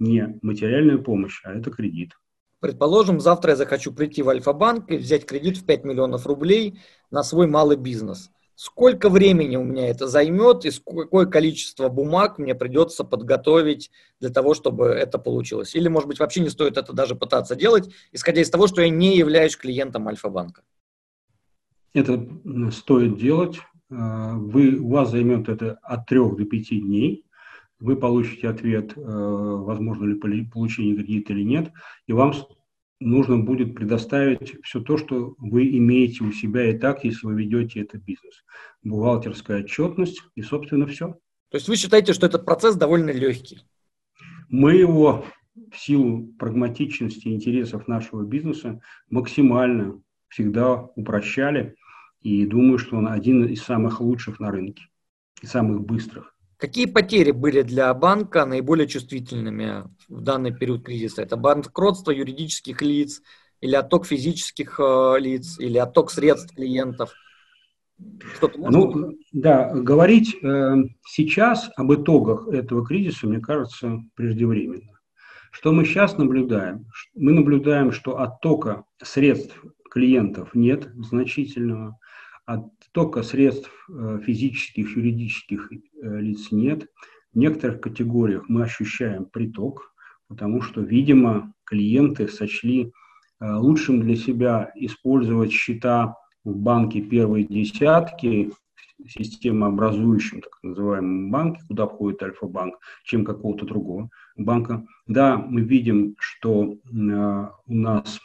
не 0.00 0.38
материальная 0.42 0.98
помощь, 0.98 1.40
а 1.44 1.52
это 1.52 1.70
кредит. 1.70 2.12
Предположим, 2.60 3.20
завтра 3.20 3.50
я 3.50 3.56
захочу 3.56 3.92
прийти 3.92 4.22
в 4.22 4.28
Альфа-банк 4.28 4.90
и 4.90 4.96
взять 4.96 5.24
кредит 5.24 5.56
в 5.58 5.64
5 5.64 5.84
миллионов 5.84 6.26
рублей 6.26 6.80
на 7.10 7.22
свой 7.22 7.46
малый 7.46 7.76
бизнес– 7.76 8.30
сколько 8.60 9.08
времени 9.08 9.56
у 9.56 9.64
меня 9.64 9.88
это 9.88 10.06
займет 10.06 10.66
и 10.66 10.70
какое 10.70 11.24
количество 11.24 11.88
бумаг 11.88 12.36
мне 12.36 12.54
придется 12.54 13.04
подготовить 13.04 13.90
для 14.20 14.28
того, 14.28 14.52
чтобы 14.52 14.88
это 14.88 15.18
получилось. 15.18 15.74
Или, 15.74 15.88
может 15.88 16.06
быть, 16.08 16.18
вообще 16.18 16.42
не 16.42 16.50
стоит 16.50 16.76
это 16.76 16.92
даже 16.92 17.14
пытаться 17.14 17.56
делать, 17.56 17.88
исходя 18.12 18.42
из 18.42 18.50
того, 18.50 18.66
что 18.66 18.82
я 18.82 18.90
не 18.90 19.16
являюсь 19.16 19.56
клиентом 19.56 20.08
Альфа-банка. 20.08 20.60
Это 21.94 22.22
стоит 22.70 23.16
делать. 23.16 23.60
А, 23.90 24.34
вы, 24.34 24.76
у 24.76 24.90
вас 24.90 25.10
займет 25.10 25.48
это 25.48 25.78
от 25.82 26.04
трех 26.06 26.36
до 26.36 26.44
пяти 26.44 26.82
дней. 26.82 27.24
Вы 27.80 27.96
получите 27.96 28.48
ответ, 28.48 28.92
э, 28.96 29.00
возможно 29.00 30.04
ли 30.04 30.44
получение 30.44 30.94
кредита 30.96 31.32
или 31.32 31.42
нет, 31.42 31.72
и 32.06 32.12
вам 32.12 32.34
нужно 33.00 33.38
будет 33.38 33.74
предоставить 33.74 34.62
все 34.62 34.80
то, 34.80 34.98
что 34.98 35.34
вы 35.38 35.66
имеете 35.78 36.22
у 36.24 36.32
себя 36.32 36.70
и 36.70 36.78
так, 36.78 37.04
если 37.04 37.26
вы 37.26 37.34
ведете 37.42 37.80
этот 37.80 38.02
бизнес. 38.02 38.44
Бухгалтерская 38.82 39.62
отчетность 39.62 40.22
и, 40.34 40.42
собственно, 40.42 40.86
все. 40.86 41.18
То 41.50 41.56
есть 41.56 41.68
вы 41.68 41.76
считаете, 41.76 42.12
что 42.12 42.26
этот 42.26 42.44
процесс 42.44 42.76
довольно 42.76 43.10
легкий? 43.10 43.62
Мы 44.48 44.74
его 44.74 45.24
в 45.72 45.76
силу 45.76 46.26
прагматичности 46.38 47.28
интересов 47.28 47.88
нашего 47.88 48.24
бизнеса 48.24 48.80
максимально 49.08 50.00
всегда 50.28 50.74
упрощали. 50.94 51.76
И 52.20 52.44
думаю, 52.44 52.78
что 52.78 52.98
он 52.98 53.08
один 53.08 53.46
из 53.46 53.62
самых 53.62 54.00
лучших 54.00 54.40
на 54.40 54.50
рынке 54.50 54.84
и 55.40 55.46
самых 55.46 55.80
быстрых. 55.80 56.36
Какие 56.60 56.84
потери 56.84 57.30
были 57.30 57.62
для 57.62 57.92
банка 57.94 58.44
наиболее 58.44 58.86
чувствительными 58.86 59.84
в 60.08 60.20
данный 60.20 60.54
период 60.54 60.84
кризиса? 60.84 61.22
Это 61.22 61.38
банкротство 61.38 62.10
юридических 62.10 62.82
лиц 62.82 63.22
или 63.62 63.74
отток 63.74 64.04
физических 64.06 64.78
э, 64.78 65.14
лиц, 65.18 65.58
или 65.58 65.78
отток 65.78 66.10
средств 66.10 66.54
клиентов? 66.54 67.14
Ну, 68.56 69.14
да, 69.32 69.72
говорить 69.72 70.36
э, 70.42 70.74
сейчас 71.06 71.70
об 71.76 71.94
итогах 71.94 72.48
этого 72.48 72.86
кризиса, 72.86 73.26
мне 73.26 73.40
кажется, 73.40 74.02
преждевременно. 74.14 74.98
Что 75.52 75.72
мы 75.72 75.86
сейчас 75.86 76.18
наблюдаем? 76.18 76.86
Мы 77.14 77.32
наблюдаем, 77.32 77.90
что 77.90 78.20
оттока 78.20 78.84
средств 79.02 79.64
клиентов 79.90 80.54
нет 80.54 80.90
значительного, 80.94 81.98
оттока 82.50 83.22
средств 83.22 83.70
э, 83.88 84.20
физических, 84.24 84.96
юридических 84.96 85.70
э, 85.72 86.20
лиц 86.20 86.50
нет. 86.50 86.88
В 87.32 87.38
некоторых 87.38 87.80
категориях 87.80 88.48
мы 88.48 88.64
ощущаем 88.64 89.26
приток, 89.26 89.94
потому 90.26 90.60
что, 90.60 90.80
видимо, 90.80 91.52
клиенты 91.64 92.26
сочли 92.26 92.92
э, 93.40 93.52
лучшим 93.52 94.00
для 94.00 94.16
себя 94.16 94.72
использовать 94.74 95.52
счета 95.52 96.16
в 96.42 96.56
банке 96.56 97.00
первой 97.00 97.44
десятки, 97.44 98.50
системообразующем, 99.06 100.42
так 100.42 100.52
называемом 100.62 101.30
банке, 101.30 101.62
куда 101.68 101.86
входит 101.86 102.22
Альфа-банк, 102.22 102.78
чем 103.04 103.24
какого-то 103.24 103.64
другого 103.64 104.10
банка. 104.36 104.84
Да, 105.06 105.38
мы 105.38 105.62
видим, 105.62 106.16
что 106.18 106.76
у 106.90 107.74
нас 107.74 108.20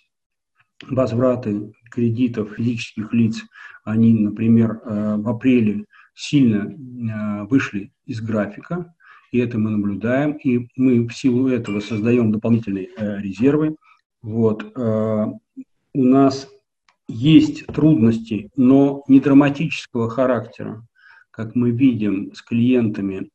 возвраты 0.83 1.73
кредитов 1.89 2.53
физических 2.55 3.13
лиц, 3.13 3.43
они, 3.83 4.13
например, 4.13 4.81
э, 4.83 5.15
в 5.17 5.29
апреле 5.29 5.85
сильно 6.13 6.69
э, 6.69 7.43
вышли 7.45 7.91
из 8.05 8.21
графика, 8.21 8.93
и 9.31 9.39
это 9.39 9.57
мы 9.57 9.71
наблюдаем, 9.71 10.33
и 10.33 10.67
мы 10.75 11.07
в 11.07 11.13
силу 11.13 11.47
этого 11.47 11.79
создаем 11.79 12.31
дополнительные 12.31 12.89
э, 12.97 13.21
резервы. 13.21 13.75
Вот. 14.21 14.75
У 14.75 16.03
нас 16.03 16.47
есть 17.07 17.67
трудности, 17.67 18.49
но 18.55 19.03
не 19.07 19.19
драматического 19.19 20.09
характера, 20.09 20.83
как 21.29 21.53
мы 21.53 21.69
видим 21.69 22.33
с 22.33 22.41
клиентами 22.41 23.29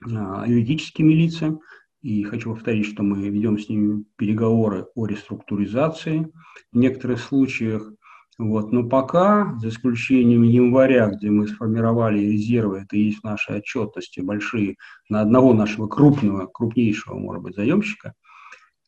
юридическими 0.00 1.12
лицами, 1.12 1.58
и 2.06 2.22
хочу 2.22 2.54
повторить, 2.54 2.86
что 2.86 3.02
мы 3.02 3.28
ведем 3.28 3.58
с 3.58 3.68
ними 3.68 4.04
переговоры 4.14 4.86
о 4.94 5.06
реструктуризации 5.06 6.30
в 6.70 6.78
некоторых 6.78 7.18
случаях. 7.18 7.92
Вот. 8.38 8.70
Но 8.70 8.88
пока, 8.88 9.56
за 9.58 9.70
исключением 9.70 10.44
января, 10.44 11.08
где 11.08 11.30
мы 11.30 11.48
сформировали 11.48 12.20
резервы, 12.20 12.82
это 12.84 12.96
есть 12.96 13.18
в 13.18 13.24
нашей 13.24 13.56
отчетности 13.56 14.20
большие, 14.20 14.76
на 15.08 15.20
одного 15.20 15.52
нашего 15.52 15.88
крупного, 15.88 16.46
крупнейшего, 16.46 17.18
может 17.18 17.42
быть, 17.42 17.56
заемщика, 17.56 18.12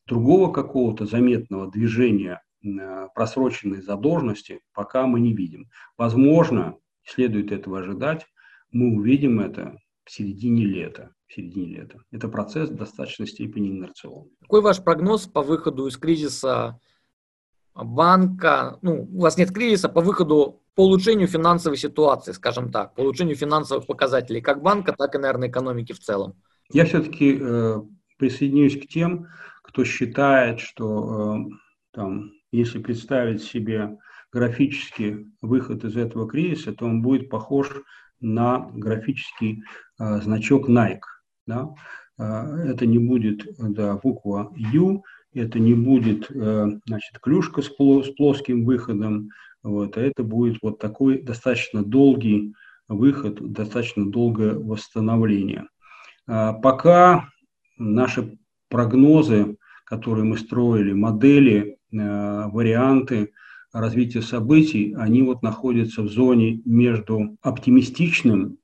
другого 0.07 0.53
какого-то 0.53 1.05
заметного 1.05 1.69
движения 1.69 2.41
э, 2.63 3.07
просроченной 3.13 3.81
задолженности 3.81 4.61
пока 4.73 5.05
мы 5.07 5.19
не 5.19 5.33
видим. 5.33 5.67
Возможно, 5.97 6.75
следует 7.03 7.51
этого 7.51 7.79
ожидать, 7.79 8.25
мы 8.71 8.95
увидим 8.95 9.41
это 9.41 9.77
в 10.05 10.11
середине 10.11 10.63
лета 10.63 11.11
в 11.29 11.33
середине 11.33 11.77
лета. 11.77 11.99
Это 12.11 12.27
процесс 12.27 12.69
в 12.69 12.75
достаточной 12.75 13.27
степени 13.27 13.69
инерционный. 13.69 14.31
Какой 14.41 14.61
ваш 14.61 14.83
прогноз 14.83 15.27
по 15.27 15.41
выходу 15.41 15.87
из 15.87 15.95
кризиса 15.97 16.79
банка, 17.75 18.79
ну, 18.81 19.03
у 19.03 19.21
вас 19.21 19.37
нет 19.37 19.51
кризиса 19.51 19.89
по 19.89 20.01
выходу, 20.01 20.61
по 20.75 20.85
улучшению 20.85 21.27
финансовой 21.27 21.77
ситуации, 21.77 22.31
скажем 22.31 22.71
так, 22.71 22.95
по 22.95 23.01
улучшению 23.01 23.35
финансовых 23.35 23.85
показателей 23.85 24.41
как 24.41 24.61
банка, 24.61 24.93
так 24.97 25.15
и, 25.15 25.17
наверное, 25.19 25.49
экономики 25.49 25.93
в 25.93 25.99
целом? 25.99 26.33
Я 26.71 26.85
все-таки 26.85 27.37
э, 27.39 27.81
присоединюсь 28.17 28.81
к 28.81 28.87
тем, 28.87 29.27
кто 29.63 29.83
считает, 29.83 30.59
что 30.59 31.35
э, 31.35 31.49
там, 31.91 32.31
если 32.51 32.79
представить 32.79 33.43
себе 33.43 33.97
графический 34.31 35.27
выход 35.41 35.83
из 35.83 35.95
этого 35.95 36.27
кризиса, 36.27 36.73
то 36.73 36.85
он 36.85 37.01
будет 37.01 37.29
похож 37.29 37.69
на 38.19 38.69
графический 38.73 39.63
э, 39.99 40.21
значок 40.21 40.69
Nike. 40.69 41.01
Да? 41.49 41.73
Э, 42.19 42.71
это 42.71 42.85
не 42.85 42.99
будет 42.99 43.47
да, 43.57 43.97
буква 43.97 44.53
U, 44.55 45.03
это 45.33 45.59
не 45.59 45.73
будет 45.73 46.29
э, 46.29 46.67
значит, 46.85 47.19
клюшка 47.19 47.61
с, 47.61 47.69
плоским 47.69 48.65
выходом, 48.65 49.29
вот, 49.63 49.97
а 49.97 50.01
это 50.01 50.23
будет 50.23 50.59
вот 50.61 50.79
такой 50.79 51.21
достаточно 51.21 51.83
долгий 51.83 52.53
выход, 52.87 53.51
достаточно 53.51 54.09
долгое 54.09 54.53
восстановление. 54.53 55.67
А 56.27 56.53
пока 56.53 57.29
наши 57.77 58.37
прогнозы, 58.69 59.57
которые 59.85 60.25
мы 60.25 60.37
строили, 60.37 60.93
модели, 60.93 61.77
э, 61.91 62.47
варианты 62.49 63.31
развития 63.73 64.21
событий, 64.21 64.95
они 64.97 65.23
вот 65.23 65.41
находятся 65.41 66.03
в 66.03 66.09
зоне 66.09 66.61
между 66.65 67.37
оптимистичным 67.41 68.58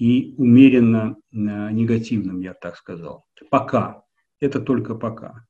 и 0.00 0.34
умеренно 0.38 1.18
э, 1.30 1.36
негативным, 1.36 2.40
я 2.40 2.54
так 2.54 2.76
сказал. 2.76 3.26
Пока. 3.50 4.02
Это 4.40 4.58
только 4.58 4.94
пока. 4.94 5.46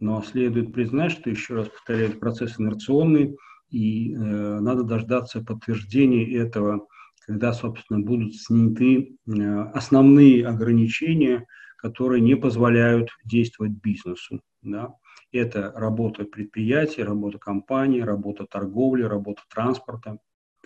Но 0.00 0.20
следует 0.22 0.72
признать, 0.72 1.12
что, 1.12 1.30
еще 1.30 1.54
раз 1.54 1.68
повторяю, 1.68 2.18
процесс 2.18 2.58
инерционный, 2.58 3.36
и 3.70 4.12
э, 4.12 4.16
надо 4.18 4.82
дождаться 4.82 5.40
подтверждения 5.40 6.36
этого, 6.36 6.88
когда, 7.24 7.52
собственно, 7.52 8.00
будут 8.00 8.34
сняты 8.34 9.16
э, 9.24 9.60
основные 9.72 10.48
ограничения, 10.48 11.46
которые 11.76 12.20
не 12.20 12.34
позволяют 12.34 13.08
действовать 13.24 13.72
бизнесу. 13.84 14.40
Да? 14.62 14.96
Это 15.30 15.72
работа 15.76 16.24
предприятий, 16.24 17.04
работа 17.04 17.38
компаний, 17.38 18.02
работа 18.02 18.46
торговли, 18.50 19.04
работа 19.04 19.42
транспорта 19.48 20.18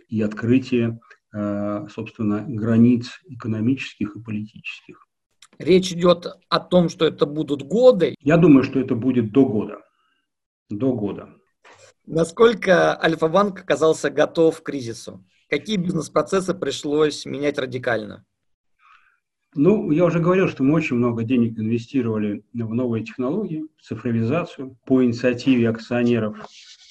и 0.09 0.23
открытие, 0.23 0.99
собственно, 1.91 2.45
границ 2.47 3.21
экономических 3.29 4.17
и 4.17 4.23
политических. 4.23 5.07
Речь 5.59 5.93
идет 5.93 6.27
о 6.49 6.61
том, 6.61 6.89
что 6.89 7.07
это 7.07 7.27
будут 7.27 7.63
годы. 7.63 8.15
Я 8.21 8.37
думаю, 8.37 8.63
что 8.63 8.79
это 8.79 8.95
будет 8.95 9.33
до 9.33 9.47
года. 9.47 9.79
До 10.69 10.93
года. 10.93 11.31
Насколько 12.05 13.01
Альфа-банк 13.03 13.61
оказался 13.61 14.11
готов 14.11 14.61
к 14.61 14.67
кризису? 14.67 15.25
Какие 15.49 15.77
бизнес-процессы 15.77 16.55
пришлось 16.55 17.25
менять 17.25 17.59
радикально? 17.59 18.25
Ну, 19.55 19.91
я 19.91 20.05
уже 20.05 20.21
говорил, 20.21 20.49
что 20.49 20.63
мы 20.63 20.75
очень 20.75 20.97
много 20.97 21.25
денег 21.25 21.59
инвестировали 21.59 22.45
в 22.53 22.75
новые 22.75 23.05
технологии, 23.05 23.65
в 23.79 23.83
цифровизацию 23.83 24.77
по 24.85 25.03
инициативе 25.03 25.71
акционеров, 25.71 26.37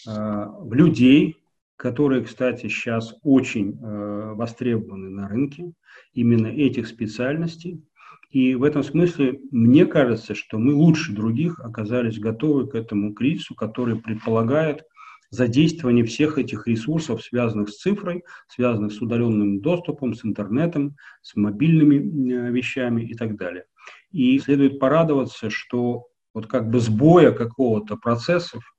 э, 0.08 0.12
в 0.12 0.74
людей, 0.74 1.38
которые, 1.78 2.24
кстати, 2.24 2.68
сейчас 2.68 3.16
очень 3.24 3.80
э, 3.82 4.34
востребованы 4.34 5.10
на 5.10 5.28
рынке, 5.28 5.72
именно 6.14 6.48
этих 6.48 6.88
специальностей. 6.88 7.84
И 8.30 8.56
в 8.56 8.64
этом 8.64 8.84
смысле 8.84 9.40
мне 9.52 9.86
кажется, 9.86 10.36
что 10.36 10.58
мы 10.58 10.74
лучше 10.74 11.14
других 11.14 11.60
оказались 11.60 12.20
готовы 12.20 12.68
к 12.68 12.76
этому 12.76 13.14
кризису, 13.14 13.56
который 13.56 13.98
предполагает 13.98 14.84
задействование 15.30 16.06
всех 16.06 16.38
этих 16.38 16.68
ресурсов, 16.68 17.24
связанных 17.24 17.70
с 17.70 17.78
цифрой, 17.78 18.24
связанных 18.48 18.94
с 18.94 19.02
удаленным 19.02 19.60
доступом, 19.60 20.14
с 20.14 20.24
интернетом, 20.26 20.96
с 21.22 21.36
мобильными 21.36 21.96
э, 21.96 22.52
вещами 22.52 23.04
и 23.04 23.14
так 23.16 23.36
далее. 23.36 23.66
И 24.12 24.40
следует 24.40 24.80
порадоваться, 24.80 25.50
что 25.50 26.08
вот 26.34 26.48
как 26.48 26.70
бы 26.70 26.80
сбоя 26.80 27.32
какого-то 27.32 27.98
процессов 27.98 28.75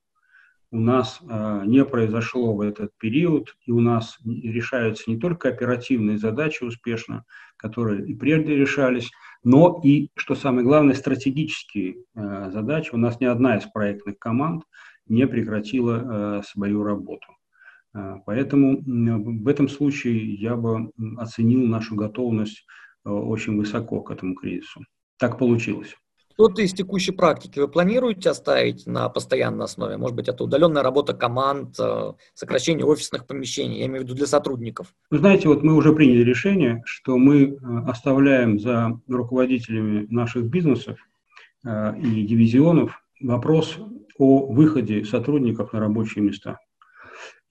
у 0.71 0.79
нас 0.79 1.19
э, 1.21 1.61
не 1.65 1.85
произошло 1.85 2.53
в 2.53 2.61
этот 2.61 2.91
период, 2.97 3.55
и 3.65 3.71
у 3.71 3.79
нас 3.79 4.17
решаются 4.25 5.09
не 5.09 5.17
только 5.17 5.49
оперативные 5.49 6.17
задачи 6.17 6.63
успешно, 6.63 7.23
которые 7.55 8.05
и 8.05 8.13
прежде 8.13 8.55
решались, 8.55 9.09
но 9.43 9.79
и, 9.83 10.09
что 10.15 10.35
самое 10.35 10.65
главное, 10.65 10.93
стратегические 10.93 12.03
э, 12.15 12.49
задачи. 12.51 12.93
У 12.93 12.97
нас 12.97 13.19
ни 13.19 13.25
одна 13.25 13.57
из 13.57 13.65
проектных 13.65 14.19
команд 14.19 14.63
не 15.07 15.25
прекратила 15.25 16.39
э, 16.39 16.43
свою 16.43 16.83
работу. 16.83 17.27
Поэтому 18.27 18.83
в 18.85 19.47
этом 19.47 19.67
случае 19.69 20.35
я 20.35 20.55
бы 20.55 20.91
оценил 21.17 21.65
нашу 21.65 21.95
готовность 21.95 22.67
очень 23.03 23.57
высоко 23.57 24.01
к 24.01 24.11
этому 24.11 24.35
кризису. 24.35 24.81
Так 25.17 25.39
получилось. 25.39 25.95
Что-то 26.39 26.61
из 26.61 26.71
текущей 26.71 27.13
практики 27.13 27.57
вы 27.57 27.67
планируете 27.67 28.29
оставить 28.29 28.85
на 28.85 29.09
постоянной 29.09 29.65
основе? 29.65 29.97
Может 29.97 30.15
быть, 30.15 30.27
это 30.27 30.43
удаленная 30.43 30.83
работа 30.83 31.13
команд, 31.13 31.79
э, 31.79 32.13
сокращение 32.35 32.85
офисных 32.85 33.25
помещений, 33.25 33.79
я 33.79 33.87
имею 33.87 34.01
в 34.01 34.03
виду 34.03 34.13
для 34.13 34.27
сотрудников? 34.27 34.93
Вы 35.09 35.17
знаете, 35.17 35.47
вот 35.47 35.63
мы 35.63 35.73
уже 35.73 35.93
приняли 35.93 36.21
решение, 36.21 36.83
что 36.85 37.17
мы 37.17 37.43
э, 37.43 37.57
оставляем 37.87 38.59
за 38.59 38.99
руководителями 39.07 40.05
наших 40.11 40.43
бизнесов 40.43 40.99
э, 41.65 41.99
и 41.99 42.21
дивизионов 42.21 43.01
вопрос 43.19 43.79
о 44.19 44.45
выходе 44.45 45.05
сотрудников 45.05 45.73
на 45.73 45.79
рабочие 45.79 46.23
места. 46.23 46.59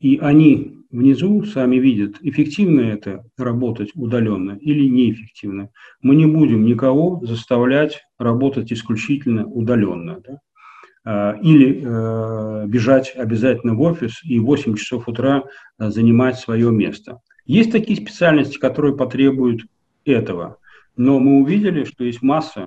И 0.00 0.18
они 0.18 0.84
внизу 0.90 1.44
сами 1.44 1.76
видят, 1.76 2.16
эффективно 2.20 2.80
это 2.80 3.24
работать 3.36 3.90
удаленно 3.94 4.52
или 4.60 4.88
неэффективно. 4.88 5.70
Мы 6.02 6.16
не 6.16 6.26
будем 6.26 6.64
никого 6.64 7.24
заставлять 7.24 8.02
работать 8.18 8.72
исключительно 8.72 9.46
удаленно. 9.46 10.20
Да? 10.26 10.40
А, 11.04 11.38
или 11.40 11.82
э, 11.84 12.66
бежать 12.66 13.14
обязательно 13.16 13.74
в 13.74 13.80
офис 13.80 14.20
и 14.24 14.38
в 14.38 14.44
8 14.44 14.74
часов 14.74 15.08
утра 15.08 15.44
э, 15.78 15.90
занимать 15.90 16.36
свое 16.36 16.70
место. 16.70 17.20
Есть 17.44 17.72
такие 17.72 17.96
специальности, 17.96 18.58
которые 18.58 18.96
потребуют 18.96 19.62
этого. 20.04 20.58
Но 20.96 21.20
мы 21.20 21.42
увидели, 21.42 21.84
что 21.84 22.04
есть 22.04 22.22
масса 22.22 22.66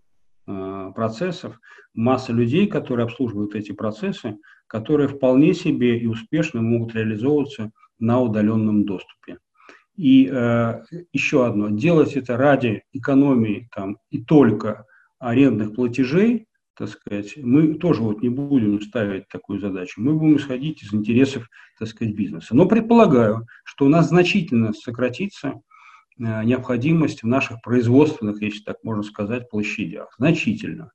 процессов, 0.99 1.61
масса 1.93 2.33
людей, 2.33 2.67
которые 2.67 3.05
обслуживают 3.05 3.55
эти 3.55 3.71
процессы, 3.71 4.37
которые 4.67 5.07
вполне 5.07 5.53
себе 5.53 5.97
и 5.97 6.07
успешно 6.07 6.61
могут 6.61 6.93
реализовываться 6.93 7.71
на 7.99 8.19
удаленном 8.19 8.83
доступе. 8.83 9.37
И 9.95 10.29
э, 10.29 10.83
еще 11.13 11.45
одно, 11.45 11.69
делать 11.69 12.17
это 12.17 12.35
ради 12.35 12.83
экономии 12.91 13.69
там, 13.73 13.97
и 14.09 14.21
только 14.21 14.85
арендных 15.19 15.73
платежей, 15.73 16.47
так 16.75 16.89
сказать, 16.89 17.37
мы 17.37 17.75
тоже 17.75 18.01
вот 18.01 18.21
не 18.21 18.29
будем 18.29 18.81
ставить 18.81 19.29
такую 19.29 19.61
задачу. 19.61 20.01
Мы 20.01 20.13
будем 20.15 20.35
исходить 20.35 20.83
из 20.83 20.93
интересов, 20.93 21.47
так 21.77 21.87
сказать, 21.87 22.13
бизнеса. 22.13 22.55
Но 22.55 22.65
предполагаю, 22.65 23.47
что 23.63 23.85
у 23.85 23.89
нас 23.89 24.09
значительно 24.09 24.73
сократится 24.73 25.61
необходимость 26.19 27.23
в 27.23 27.27
наших 27.27 27.61
производственных, 27.61 28.41
если 28.41 28.63
так 28.63 28.77
можно 28.83 29.03
сказать, 29.03 29.49
площадях. 29.49 30.13
Значительно. 30.17 30.91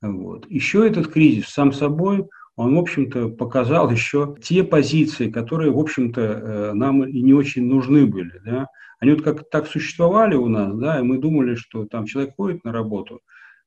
Вот. 0.00 0.50
Еще 0.50 0.86
этот 0.86 1.08
кризис 1.08 1.46
сам 1.48 1.72
собой 1.72 2.26
он, 2.56 2.76
в 2.76 2.78
общем-то, 2.78 3.30
показал 3.30 3.90
еще 3.90 4.36
те 4.40 4.62
позиции, 4.62 5.30
которые, 5.30 5.72
в 5.72 5.78
общем-то, 5.78 6.20
э, 6.20 6.72
нам 6.72 7.04
и 7.04 7.20
не 7.20 7.34
очень 7.34 7.66
нужны 7.66 8.06
были. 8.06 8.40
Да? 8.44 8.68
Они 9.00 9.12
вот 9.12 9.22
как 9.22 9.50
так 9.50 9.66
существовали 9.66 10.36
у 10.36 10.48
нас, 10.48 10.74
да, 10.76 11.00
и 11.00 11.02
мы 11.02 11.18
думали, 11.18 11.56
что 11.56 11.84
там 11.86 12.06
человек 12.06 12.34
ходит 12.36 12.64
на 12.64 12.72
работу, 12.72 13.20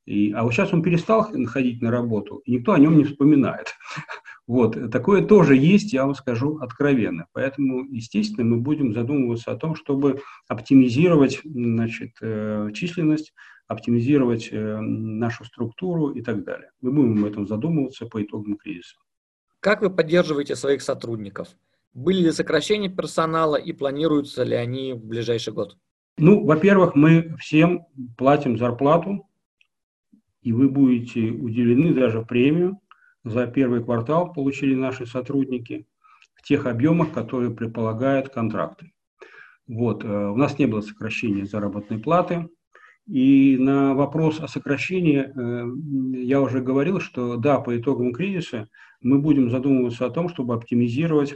и, 0.06 0.32
а 0.32 0.44
вот 0.44 0.54
сейчас 0.54 0.74
он 0.74 0.82
перестал 0.82 1.30
ходить 1.48 1.82
на 1.82 1.92
работу, 1.92 2.42
и 2.46 2.54
никто 2.54 2.72
о 2.72 2.80
нем 2.80 2.98
не 2.98 3.04
вспоминает. 3.04 3.76
Вот, 4.48 4.92
такое 4.92 5.26
тоже 5.26 5.58
есть, 5.58 5.92
я 5.92 6.06
вам 6.06 6.16
скажу 6.16 6.58
откровенно. 6.60 7.28
Поэтому, 7.34 7.84
естественно, 7.84 8.46
мы 8.46 8.62
будем 8.62 8.94
задумываться 8.94 9.52
о 9.52 9.58
том, 9.58 9.76
чтобы 9.76 10.22
оптимизировать 10.48 11.42
значит, 11.44 12.12
э, 12.22 12.70
численность 12.74 13.34
оптимизировать 13.68 14.50
э, 14.52 14.80
нашу 14.80 15.44
структуру 15.44 16.12
и 16.12 16.22
так 16.22 16.44
далее. 16.44 16.72
Мы 16.82 16.92
будем 16.92 17.20
об 17.20 17.30
этом 17.30 17.48
задумываться 17.48 18.06
по 18.06 18.24
итогам 18.24 18.56
кризиса. 18.56 18.96
Как 19.60 19.82
вы 19.82 19.90
поддерживаете 19.90 20.56
своих 20.56 20.82
сотрудников? 20.82 21.50
Были 21.94 22.26
ли 22.26 22.32
сокращения 22.32 22.90
персонала 22.90 23.56
и 23.56 23.74
планируются 23.74 24.44
ли 24.44 24.56
они 24.56 24.94
в 24.94 25.04
ближайший 25.04 25.52
год? 25.54 25.78
Ну, 26.18 26.46
во-первых, 26.46 26.96
мы 26.96 27.36
всем 27.40 27.86
платим 28.18 28.58
зарплату, 28.58 29.28
и 30.42 30.54
вы 30.54 30.70
будете 30.70 31.30
удивлены 31.32 31.94
даже 31.94 32.22
премию 32.22 32.80
за 33.30 33.48
первый 33.48 33.84
квартал 33.84 34.34
получили 34.34 34.76
наши 34.76 35.06
сотрудники 35.06 35.88
в 36.36 36.44
тех 36.44 36.66
объемах, 36.66 37.12
которые 37.12 37.52
предполагают 37.54 38.30
контракты. 38.30 38.92
Вот, 39.68 40.04
э, 40.04 40.08
у 40.08 40.36
нас 40.36 40.58
не 40.60 40.66
было 40.66 40.82
сокращения 40.82 41.46
заработной 41.46 42.00
платы, 42.00 42.48
И 43.08 43.58
на 43.58 43.94
вопрос 43.94 44.42
о 44.42 44.48
сокращении 44.50 45.20
э, 45.20 46.18
я 46.26 46.42
уже 46.42 46.62
говорил, 46.62 47.00
что 47.00 47.38
да, 47.38 47.60
по 47.60 47.78
итогам 47.78 48.12
кризиса 48.12 48.68
мы 49.02 49.20
будем 49.20 49.50
задумываться 49.50 50.06
о 50.06 50.10
том, 50.10 50.28
чтобы 50.28 50.54
оптимизировать 50.54 51.36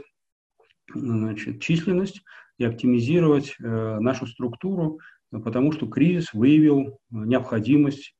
значит, 0.94 1.62
численность 1.62 2.22
и 2.58 2.64
оптимизировать 2.64 3.56
э, 3.58 3.98
нашу 4.00 4.26
структуру, 4.26 4.98
потому 5.30 5.72
что 5.72 5.86
кризис 5.86 6.34
выявил 6.34 6.98
необходимость 7.10 8.14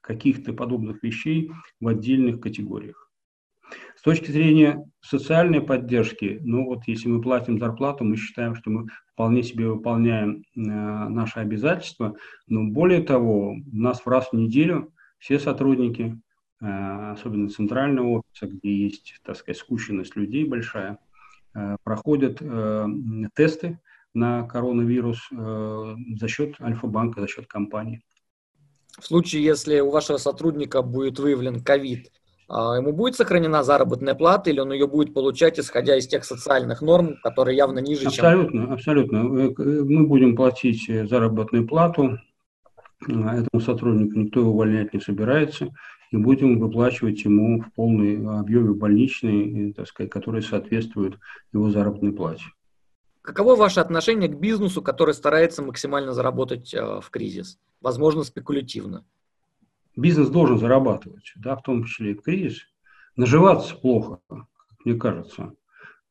каких-то 0.00 0.52
подобных 0.52 1.02
вещей 1.02 1.50
в 1.80 1.88
отдельных 1.88 2.40
категориях. 2.40 3.08
С 3.96 4.02
точки 4.02 4.30
зрения 4.30 4.88
социальной 5.00 5.60
поддержки, 5.60 6.40
ну 6.42 6.64
вот 6.66 6.84
если 6.86 7.08
мы 7.08 7.20
платим 7.20 7.58
зарплату, 7.58 8.04
мы 8.04 8.16
считаем, 8.16 8.54
что 8.54 8.70
мы 8.70 8.86
вполне 9.12 9.42
себе 9.42 9.68
выполняем 9.68 10.44
э, 10.56 10.60
наши 10.60 11.40
обязательства, 11.40 12.16
но 12.46 12.64
более 12.64 13.02
того, 13.02 13.54
у 13.54 13.76
нас 13.76 14.00
в 14.00 14.06
раз 14.06 14.28
в 14.30 14.36
неделю 14.36 14.94
все 15.18 15.38
сотрудники, 15.38 16.18
э, 16.60 17.10
особенно 17.12 17.48
центрального 17.48 18.20
офиса, 18.20 18.46
где 18.46 18.72
есть, 18.72 19.16
так 19.24 19.36
сказать, 19.36 19.58
скученность 19.58 20.16
людей 20.16 20.44
большая, 20.44 20.98
э, 21.54 21.76
проходят 21.82 22.38
э, 22.40 22.86
тесты 23.34 23.80
на 24.14 24.44
коронавирус 24.44 25.28
э, 25.30 25.96
за 26.16 26.28
счет 26.28 26.54
Альфа-банка, 26.60 27.20
за 27.20 27.26
счет 27.26 27.46
компании. 27.46 28.02
В 28.98 29.06
случае, 29.06 29.44
если 29.44 29.80
у 29.80 29.90
вашего 29.90 30.16
сотрудника 30.16 30.82
будет 30.82 31.18
выявлен 31.18 31.62
ковид, 31.62 32.10
а 32.48 32.76
ему 32.76 32.92
будет 32.92 33.14
сохранена 33.14 33.62
заработная 33.62 34.14
плата 34.14 34.50
или 34.50 34.60
он 34.60 34.72
ее 34.72 34.86
будет 34.86 35.12
получать, 35.12 35.60
исходя 35.60 35.96
из 35.96 36.06
тех 36.06 36.24
социальных 36.24 36.80
норм, 36.80 37.16
которые 37.22 37.56
явно 37.56 37.80
ниже, 37.80 38.06
абсолютно, 38.06 38.50
чем... 38.50 38.72
Абсолютно, 38.72 39.18
абсолютно. 39.18 39.62
Э, 39.62 39.84
мы 39.84 40.06
будем 40.06 40.34
платить 40.34 40.88
э, 40.88 41.06
заработную 41.06 41.66
плату 41.66 42.18
этому 43.00 43.60
сотруднику, 43.60 44.18
никто 44.18 44.40
его 44.40 44.50
увольнять 44.50 44.92
не 44.94 45.00
собирается, 45.00 45.68
и 46.10 46.16
будем 46.16 46.58
выплачивать 46.58 47.22
ему 47.24 47.60
в 47.60 47.72
полной 47.74 48.16
объеме 48.40 48.72
больничный, 48.72 49.70
э, 49.70 49.72
так 49.74 49.86
сказать, 49.86 50.10
который 50.10 50.42
соответствует 50.42 51.18
его 51.52 51.70
заработной 51.70 52.12
плате. 52.12 52.44
Каково 53.28 53.56
ваше 53.56 53.80
отношение 53.80 54.30
к 54.30 54.38
бизнесу, 54.38 54.80
который 54.80 55.12
старается 55.12 55.62
максимально 55.62 56.12
заработать 56.12 56.72
в 56.72 57.10
кризис? 57.10 57.58
Возможно, 57.82 58.24
спекулятивно 58.24 59.04
бизнес 59.98 60.30
должен 60.30 60.58
зарабатывать, 60.58 61.32
да, 61.36 61.56
в 61.56 61.62
том 61.62 61.84
числе 61.84 62.12
и 62.12 62.14
в 62.14 62.22
кризис. 62.22 62.60
Наживаться 63.16 63.74
плохо, 63.74 64.20
мне 64.84 64.94
кажется. 64.94 65.54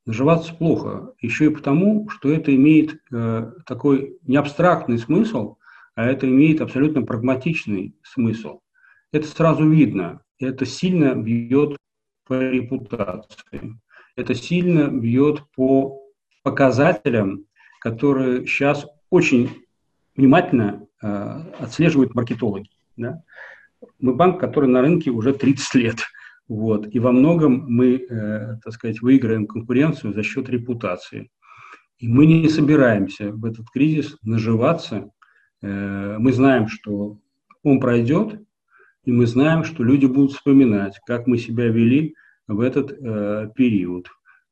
Наживаться 0.06 0.53
плохо 0.53 1.13
еще 1.21 1.45
и 1.45 1.49
потому, 1.49 2.10
что 2.10 2.30
это 2.30 2.53
имеет 2.53 2.99
э, 3.12 3.51
такой 3.65 4.17
не 4.23 4.36
абстрактный 4.36 4.99
смысл, 4.99 5.58
а 5.95 6.06
это 6.06 6.27
имеет 6.27 6.62
абсолютно 6.62 7.01
прагматичный 7.03 7.95
смысл. 8.03 8.60
Это 9.12 9.27
сразу 9.27 9.67
видно. 9.67 10.21
Это 10.38 10.65
сильно 10.65 11.15
бьет 11.15 11.77
по 12.25 12.34
репутации. 12.34 13.80
Это 14.15 14.36
сильно 14.36 14.88
бьет 14.89 15.43
по 15.56 16.06
показателям, 16.49 17.45
которые 17.81 18.47
сейчас 18.47 18.86
очень 19.10 19.49
внимательно 20.15 20.88
э, 21.01 21.41
отслеживают 21.60 22.15
маркетологи. 22.15 22.69
Да? 22.95 23.21
мы 23.99 24.15
банк, 24.15 24.39
который 24.39 24.69
на 24.69 24.81
рынке 24.81 25.12
уже 25.12 25.33
30 25.33 25.75
лет. 25.75 25.97
Вот. 26.47 26.88
И 26.93 26.99
во 26.99 27.12
многом 27.12 27.65
мы, 27.67 27.95
э, 27.95 28.57
так 28.63 28.73
сказать, 28.73 29.01
выиграем 29.01 29.47
конкуренцию 29.47 30.13
за 30.13 30.23
счет 30.23 30.49
репутации. 30.49 31.29
И 31.99 32.07
мы 32.07 32.25
не 32.25 32.47
собираемся 32.47 33.31
в 33.31 33.43
этот 33.45 33.69
кризис 33.69 34.17
наживаться. 34.23 35.10
Э, 35.62 36.17
мы 36.17 36.31
знаем, 36.31 36.67
что 36.69 37.19
он 37.63 37.79
пройдет, 37.79 38.39
и 39.03 39.12
мы 39.12 39.25
знаем, 39.25 39.65
что 39.65 39.83
люди 39.83 40.05
будут 40.05 40.31
вспоминать, 40.31 40.99
как 41.05 41.27
мы 41.27 41.38
себя 41.38 41.67
вели 41.67 42.15
в 42.47 42.62
этот 42.62 42.91
э, 42.91 43.51
период. 43.55 44.07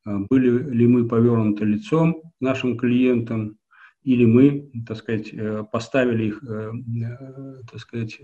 Э, 0.05 0.17
были 0.29 0.49
ли 0.71 0.87
мы 0.87 1.07
повернуты 1.07 1.65
лицом 1.65 2.21
нашим 2.39 2.77
клиентам, 2.77 3.57
или 4.03 4.25
мы, 4.25 4.69
так 4.87 4.97
сказать, 4.97 5.33
э, 5.33 5.63
поставили 5.71 6.25
их, 6.25 6.43
э, 6.43 6.71
так 7.71 7.79
сказать, 7.79 8.19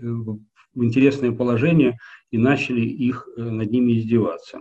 в 0.74 0.84
интересное 0.84 1.32
положение 1.32 1.98
и 2.30 2.38
начали 2.38 2.80
их 2.80 3.28
э, 3.36 3.42
над 3.42 3.70
ними 3.70 3.98
издеваться. 3.98 4.60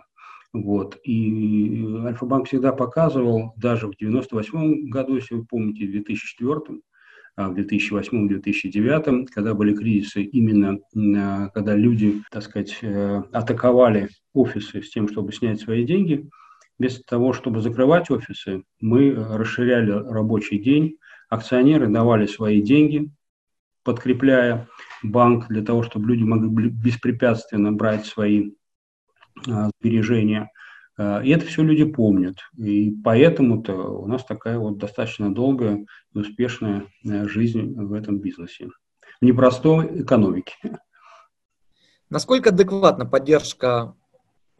Вот. 0.54 0.98
И 1.04 1.86
Альфа-банк 2.06 2.48
всегда 2.48 2.74
показывал, 2.74 3.54
даже 3.56 3.88
в 3.88 3.96
98 3.96 4.90
году, 4.90 5.16
если 5.16 5.36
вы 5.36 5.46
помните, 5.46 5.88
в 5.88 5.92
2004, 5.92 6.82
а 7.38 7.50
в 7.50 7.58
2008-2009, 7.58 9.28
когда 9.34 9.54
были 9.54 9.74
кризисы, 9.74 10.24
именно 10.24 10.80
а, 11.16 11.48
когда 11.50 11.76
люди, 11.76 12.22
так 12.30 12.44
сказать, 12.44 12.78
э, 12.82 13.24
атаковали 13.32 14.10
офисы 14.34 14.82
с 14.82 14.90
тем, 14.90 15.08
чтобы 15.08 15.32
снять 15.32 15.62
свои 15.62 15.86
деньги, 15.86 16.30
вместо 16.82 17.04
того, 17.04 17.32
чтобы 17.32 17.62
закрывать 17.62 18.10
офисы, 18.10 18.64
мы 18.80 19.14
расширяли 19.14 19.92
рабочий 19.92 20.58
день, 20.58 20.98
акционеры 21.30 21.88
давали 21.88 22.26
свои 22.26 22.60
деньги, 22.60 23.12
подкрепляя 23.84 24.68
банк 25.04 25.48
для 25.48 25.62
того, 25.64 25.84
чтобы 25.84 26.08
люди 26.08 26.24
могли 26.24 26.70
беспрепятственно 26.70 27.72
брать 27.72 28.08
свои 28.08 28.54
а, 29.48 29.70
сбережения. 29.80 30.50
А, 30.98 31.22
и 31.24 31.30
это 31.30 31.46
все 31.46 31.62
люди 31.62 31.84
помнят. 31.84 32.38
И 32.58 32.92
поэтому-то 33.04 33.74
у 33.76 34.08
нас 34.08 34.26
такая 34.26 34.58
вот 34.58 34.80
достаточно 34.80 35.32
долгая 35.32 35.86
и 36.16 36.18
успешная 36.18 36.88
э, 37.06 37.28
жизнь 37.28 37.76
в 37.76 37.94
этом 37.94 38.18
бизнесе. 38.18 38.70
В 39.22 39.26
непростой 39.26 40.02
экономике. 40.02 40.56
Насколько 42.10 42.50
адекватна 42.50 43.06
поддержка 43.06 43.96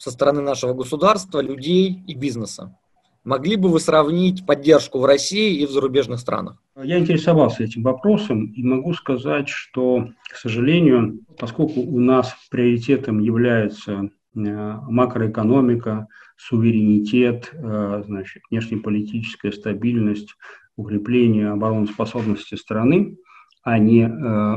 со 0.02 0.10
стороны 0.10 0.42
нашего 0.42 0.74
государства, 0.74 1.42
людей 1.42 2.02
и 2.08 2.16
бизнеса? 2.16 2.76
Могли 3.24 3.56
бы 3.56 3.70
вы 3.70 3.80
сравнить 3.80 4.48
поддержку 4.48 5.00
в 5.00 5.06
России 5.06 5.62
и 5.62 5.68
в 5.68 5.70
зарубежных 5.70 6.20
странах? 6.20 6.58
Я 6.76 6.98
интересовался 6.98 7.64
этим 7.64 7.84
вопросом 7.84 8.46
и 8.46 8.64
могу 8.64 8.96
сказать, 8.96 9.48
что, 9.48 10.10
к 10.28 10.36
сожалению, 10.36 11.20
поскольку 11.38 11.82
у 11.82 12.00
нас 12.00 12.36
приоритетом 12.50 13.20
является 13.20 13.92
э, 14.02 14.10
макроэкономика, 14.40 16.08
суверенитет, 16.36 17.52
э, 17.54 18.04
значит, 18.08 18.42
внешнеполитическая 18.50 19.52
стабильность, 19.52 20.30
укрепление 20.78 21.52
обороноспособности 21.52 22.56
страны, 22.56 23.18
а 23.62 23.78
не 23.78 24.10
э, 24.10 24.56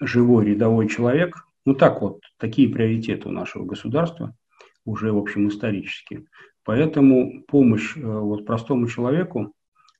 живой 0.00 0.44
рядовой 0.44 0.88
человек. 0.88 1.44
Ну 1.64 1.74
так 1.74 2.00
вот, 2.02 2.20
такие 2.38 2.68
приоритеты 2.68 3.28
у 3.28 3.32
нашего 3.32 3.64
государства 3.64 4.32
уже, 4.86 5.12
в 5.12 5.18
общем, 5.18 5.48
исторически. 5.48 6.26
Поэтому 6.64 7.42
помощь 7.42 7.96
э, 7.96 8.00
вот, 8.00 8.46
простому 8.46 8.88
человеку 8.88 9.52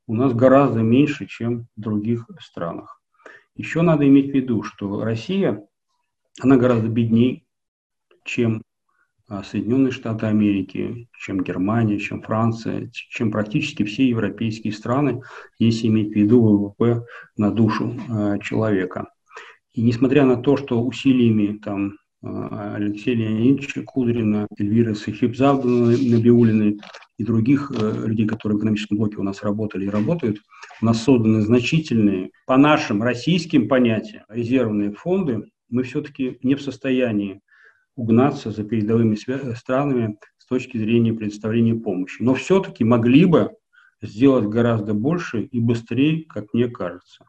у 0.07 0.15
нас 0.15 0.33
гораздо 0.33 0.81
меньше, 0.81 1.27
чем 1.27 1.67
в 1.77 1.81
других 1.81 2.27
странах. 2.41 3.03
Еще 3.57 3.83
надо 3.83 4.07
иметь 4.07 4.31
в 4.31 4.35
виду, 4.35 4.63
что 4.63 5.03
Россия, 5.05 5.67
она 6.41 6.57
гораздо 6.57 6.89
беднее, 6.89 7.43
чем 8.25 8.63
а, 9.29 9.43
Соединенные 9.43 9.91
Штаты 9.91 10.27
Америки, 10.27 11.09
чем 11.19 11.43
Германия, 11.43 11.99
чем 11.99 12.23
Франция, 12.23 12.91
чем 12.93 13.31
практически 13.31 13.83
все 13.85 14.09
европейские 14.09 14.73
страны, 14.73 15.23
если 15.59 15.89
иметь 15.89 16.13
в 16.13 16.17
виду 16.17 16.43
ВВП 16.43 17.05
на 17.37 17.51
душу 17.51 17.97
э, 18.09 18.39
человека. 18.41 19.09
И 19.73 19.83
несмотря 19.83 20.25
на 20.25 20.37
то, 20.37 20.57
что 20.57 20.83
усилиями 20.83 21.59
там, 21.59 21.95
Э, 21.95 22.06
Алексея 22.75 23.17
Леонидовича 23.17 23.83
Кудрина, 23.83 24.47
Эльвиры 24.59 24.95
Сахибзавдовны, 24.95 25.97
Набиулиной 25.97 26.81
и 27.19 27.25
других 27.25 27.73
э, 27.75 28.07
людей, 28.07 28.27
которые 28.27 28.57
в 28.57 28.61
экономическом 28.61 28.99
блоке 28.99 29.17
у 29.17 29.23
нас 29.23 29.43
работали 29.43 29.87
и 29.87 29.91
работают, 29.91 30.39
у 30.83 30.87
нас 30.87 31.03
созданы 31.03 31.41
значительные, 31.41 32.31
по 32.47 32.57
нашим 32.57 33.03
российским 33.03 33.69
понятиям, 33.69 34.25
резервные 34.29 34.93
фонды, 34.93 35.45
мы 35.69 35.83
все-таки 35.83 36.39
не 36.43 36.55
в 36.55 36.63
состоянии 36.63 37.41
угнаться 37.97 38.51
за 38.51 38.63
передовыми 38.63 39.17
странами 39.55 40.19
с 40.39 40.47
точки 40.47 40.77
зрения 40.77 41.13
предоставления 41.13 41.75
помощи. 41.75 42.23
Но 42.23 42.35
все-таки 42.35 42.85
могли 42.85 43.25
бы 43.25 43.51
сделать 44.03 44.45
гораздо 44.45 44.95
больше 44.95 45.43
и 45.43 45.59
быстрее, 45.59 46.25
как 46.25 46.53
мне 46.53 46.69
кажется. 46.69 47.25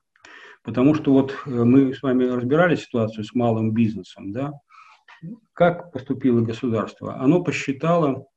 Потому 0.64 0.94
что 0.94 1.14
вот 1.14 1.34
э, 1.46 1.50
мы 1.50 1.94
с 1.94 2.04
вами 2.04 2.26
разбирали 2.26 2.76
ситуацию 2.76 3.24
с 3.24 3.34
малым 3.34 3.72
бизнесом, 3.72 4.34
да, 4.34 4.54
как 5.54 5.92
поступило 5.92 6.42
государство? 6.42 7.16
Оно 7.20 7.44
посчитало 7.44 8.28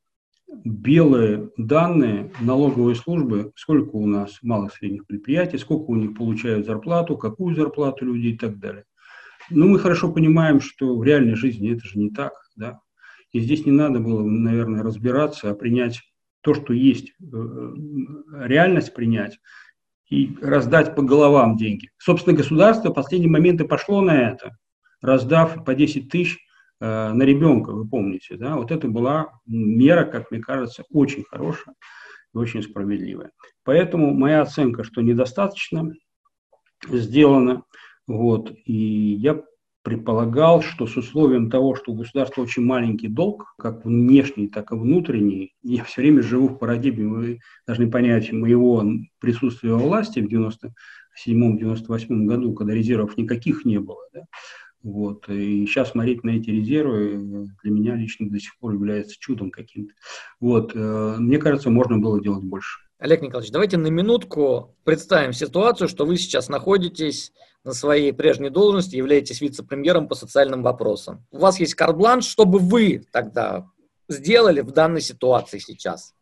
белые 0.64 1.50
данные 1.56 2.32
налоговой 2.40 2.94
службы, 2.94 3.52
сколько 3.54 3.96
у 3.96 4.06
нас 4.06 4.38
малых 4.42 4.74
средних 4.74 5.06
предприятий, 5.06 5.58
сколько 5.58 5.90
у 5.90 5.96
них 5.96 6.16
получают 6.16 6.66
зарплату, 6.66 7.16
какую 7.16 7.54
зарплату 7.54 8.04
люди 8.04 8.28
и 8.28 8.36
так 8.36 8.58
далее. 8.58 8.84
Но 9.48 9.66
мы 9.66 9.78
хорошо 9.78 10.12
понимаем, 10.12 10.60
что 10.60 10.96
в 10.96 11.04
реальной 11.04 11.34
жизни 11.34 11.72
это 11.72 11.86
же 11.86 11.98
не 11.98 12.10
так. 12.10 12.32
Да? 12.56 12.80
И 13.32 13.40
здесь 13.40 13.64
не 13.64 13.72
надо 13.72 14.00
было, 14.00 14.22
наверное, 14.22 14.82
разбираться, 14.82 15.50
а 15.50 15.54
принять 15.54 16.00
то, 16.42 16.54
что 16.54 16.72
есть, 16.72 17.12
э, 17.20 17.74
реальность 18.44 18.94
принять, 18.94 19.38
и 20.08 20.36
раздать 20.42 20.96
по 20.96 21.02
головам 21.02 21.56
деньги. 21.56 21.90
Собственно, 21.98 22.36
государство 22.36 22.90
в 22.90 22.94
последние 22.94 23.30
моменты 23.30 23.64
пошло 23.64 24.00
на 24.00 24.30
это, 24.30 24.56
раздав 25.00 25.64
по 25.64 25.74
10 25.74 26.08
тысяч 26.08 26.36
э, 26.36 26.38
на 26.80 27.22
ребенка, 27.22 27.72
вы 27.72 27.86
помните, 27.86 28.36
да, 28.36 28.56
вот 28.56 28.70
это 28.70 28.88
была 28.88 29.40
мера, 29.46 30.04
как 30.04 30.30
мне 30.30 30.40
кажется, 30.40 30.84
очень 30.90 31.24
хорошая 31.24 31.74
и 32.34 32.38
очень 32.38 32.62
справедливая. 32.62 33.32
Поэтому 33.64 34.14
моя 34.14 34.42
оценка, 34.42 34.82
что 34.82 35.02
недостаточно 35.02 35.92
сделано, 36.88 37.64
вот, 38.06 38.52
и 38.64 38.72
я 38.72 39.42
предполагал, 39.82 40.62
что 40.62 40.86
с 40.86 40.96
условием 40.96 41.50
того, 41.50 41.74
что 41.74 41.92
у 41.92 41.96
государства 41.96 42.42
очень 42.42 42.64
маленький 42.64 43.08
долг, 43.08 43.54
как 43.58 43.84
внешний, 43.84 44.48
так 44.48 44.72
и 44.72 44.74
внутренний, 44.74 45.54
я 45.62 45.84
все 45.84 46.02
время 46.02 46.22
живу 46.22 46.48
в 46.48 46.58
парадигме, 46.58 47.08
вы 47.08 47.40
должны 47.66 47.90
понять, 47.90 48.30
моего 48.32 48.84
присутствия 49.20 49.72
во 49.72 49.78
власти 49.78 50.20
в 50.20 50.28
97-98 51.26 52.24
году, 52.26 52.52
когда 52.54 52.74
резервов 52.74 53.16
никаких 53.16 53.64
не 53.64 53.78
было. 53.80 54.02
Да? 54.12 54.22
Вот. 54.82 55.28
И 55.28 55.66
сейчас 55.66 55.90
смотреть 55.90 56.24
на 56.24 56.30
эти 56.30 56.50
резервы 56.50 57.48
для 57.62 57.70
меня 57.70 57.96
лично 57.96 58.30
до 58.30 58.38
сих 58.38 58.56
пор 58.58 58.74
является 58.74 59.16
чудом 59.18 59.50
каким-то. 59.50 59.92
Вот. 60.40 60.72
Э, 60.74 61.16
мне 61.18 61.38
кажется, 61.38 61.70
можно 61.70 61.98
было 61.98 62.20
делать 62.20 62.44
больше. 62.44 62.80
Олег 62.98 63.22
Николаевич, 63.22 63.50
давайте 63.50 63.78
на 63.78 63.86
минутку 63.86 64.76
представим 64.84 65.32
ситуацию, 65.32 65.88
что 65.88 66.04
вы 66.04 66.16
сейчас 66.16 66.48
находитесь 66.48 67.32
на 67.64 67.72
своей 67.72 68.12
прежней 68.12 68.50
должности, 68.50 68.96
являетесь 68.96 69.40
вице-премьером 69.40 70.08
по 70.08 70.14
социальным 70.14 70.62
вопросам. 70.62 71.24
У 71.30 71.38
вас 71.38 71.60
есть 71.60 71.74
карт-бланш, 71.74 72.24
что 72.24 72.44
бы 72.44 72.58
вы 72.58 73.02
тогда 73.10 73.66
сделали 74.08 74.60
в 74.60 74.72
данной 74.72 75.00
ситуации 75.00 75.58
сейчас? 75.58 76.14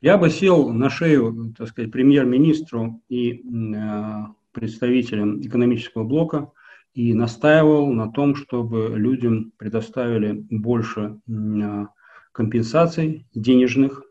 Я 0.00 0.18
бы 0.18 0.30
сел 0.30 0.68
на 0.68 0.90
шею, 0.90 1.54
так 1.56 1.68
сказать, 1.68 1.90
премьер-министру 1.90 3.00
и 3.08 3.42
э, 3.42 4.24
представителям 4.52 5.40
экономического 5.40 6.04
блока 6.04 6.52
и 6.94 7.12
настаивал 7.12 7.92
на 7.92 8.10
том, 8.10 8.34
чтобы 8.34 8.94
людям 8.96 9.52
предоставили 9.58 10.44
больше 10.50 11.18
э, 11.28 11.86
компенсаций 12.32 13.26
денежных 13.34 14.04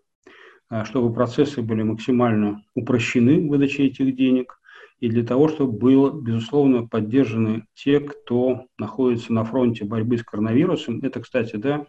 а, 0.73 0.85
чтобы 0.85 1.13
процессы 1.13 1.61
были 1.61 1.83
максимально 1.83 2.63
упрощены 2.73 3.39
в 3.39 3.47
выдаче 3.49 3.85
этих 3.85 4.15
денег, 4.15 4.59
и 4.99 5.07
для 5.07 5.23
того, 5.23 5.47
чтобы 5.47 5.77
было, 5.77 6.11
безусловно, 6.11 6.87
поддержаны 6.87 7.67
те, 7.75 7.99
кто 7.99 8.65
находится 8.79 9.33
на 9.33 9.43
фронте 9.43 9.85
борьбы 9.85 10.17
с 10.17 10.23
коронавирусом. 10.23 10.99
Это, 11.03 11.19
кстати, 11.19 11.57
да, 11.57 11.85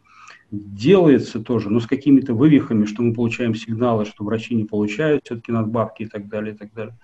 делается 0.50 1.40
тоже, 1.40 1.70
но 1.70 1.80
с 1.80 1.86
какими-то 1.86 2.34
вывихами, 2.34 2.84
что 2.84 3.02
мы 3.02 3.14
получаем 3.14 3.54
сигналы, 3.54 4.04
что 4.04 4.24
врачи 4.24 4.54
не 4.54 4.64
получают 4.64 5.24
все-таки 5.24 5.52
надбавки 5.52 6.04
и 6.04 6.06
так 6.06 6.28
далее, 6.28 6.54
и 6.54 6.56
так 6.56 6.72
далее. 6.72 6.98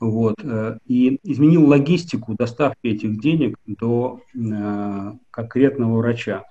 Вот. 0.00 0.36
Э, 0.42 0.78
и 0.86 1.18
изменил 1.22 1.66
логистику 1.66 2.34
доставки 2.34 2.86
этих 2.86 3.20
денег 3.20 3.56
до 3.66 4.20
э, 4.34 5.12
конкретного 5.30 5.98
врача, 5.98 6.44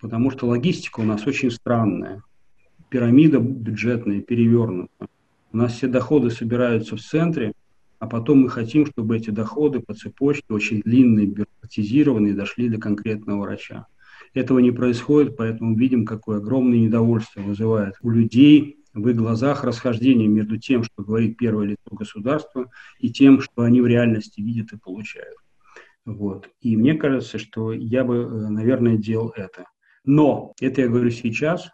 потому 0.00 0.30
что 0.30 0.46
логистика 0.46 1.00
у 1.00 1.04
нас 1.04 1.26
очень 1.26 1.50
странная 1.50 2.22
пирамида 2.92 3.38
бюджетная 3.38 4.20
перевернута. 4.20 5.08
У 5.52 5.56
нас 5.56 5.72
все 5.72 5.88
доходы 5.88 6.30
собираются 6.30 6.96
в 6.96 7.00
центре, 7.00 7.52
а 7.98 8.06
потом 8.06 8.42
мы 8.42 8.50
хотим, 8.50 8.84
чтобы 8.84 9.16
эти 9.16 9.30
доходы 9.30 9.80
по 9.80 9.94
цепочке, 9.94 10.44
очень 10.50 10.82
длинные, 10.82 11.26
бюрократизированные, 11.26 12.34
дошли 12.34 12.68
до 12.68 12.78
конкретного 12.78 13.42
врача. 13.42 13.86
Этого 14.34 14.60
не 14.60 14.70
происходит, 14.70 15.36
поэтому 15.36 15.76
видим, 15.76 16.06
какое 16.06 16.38
огромное 16.38 16.78
недовольство 16.78 17.40
вызывает 17.40 17.94
у 18.02 18.10
людей 18.10 18.78
в 18.94 19.08
их 19.08 19.16
глазах 19.16 19.64
расхождение 19.64 20.28
между 20.28 20.58
тем, 20.58 20.82
что 20.84 21.02
говорит 21.02 21.36
первое 21.36 21.66
лицо 21.66 21.90
государства, 21.90 22.70
и 22.98 23.10
тем, 23.10 23.40
что 23.40 23.62
они 23.62 23.80
в 23.80 23.86
реальности 23.86 24.40
видят 24.40 24.72
и 24.72 24.78
получают. 24.78 25.36
Вот. 26.04 26.48
И 26.60 26.76
мне 26.76 26.94
кажется, 26.94 27.38
что 27.38 27.72
я 27.72 28.04
бы, 28.04 28.16
э, 28.16 28.48
наверное, 28.48 28.96
делал 28.96 29.32
это. 29.36 29.66
Но 30.04 30.52
это 30.60 30.82
я 30.82 30.88
говорю 30.88 31.10
сейчас, 31.10 31.70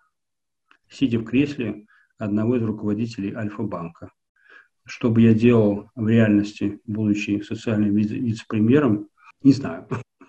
сидя 0.90 1.18
в 1.18 1.24
кресле 1.24 1.86
одного 2.18 2.56
из 2.56 2.62
руководителей 2.62 3.32
Альфа-банка. 3.32 4.10
Что 4.84 5.10
бы 5.10 5.22
я 5.22 5.34
делал 5.34 5.90
в 5.94 6.08
реальности, 6.08 6.80
будучи 6.86 7.40
социальным 7.40 7.94
вице-премьером, 7.94 9.08
не 9.42 9.52
знаю. 9.52 9.86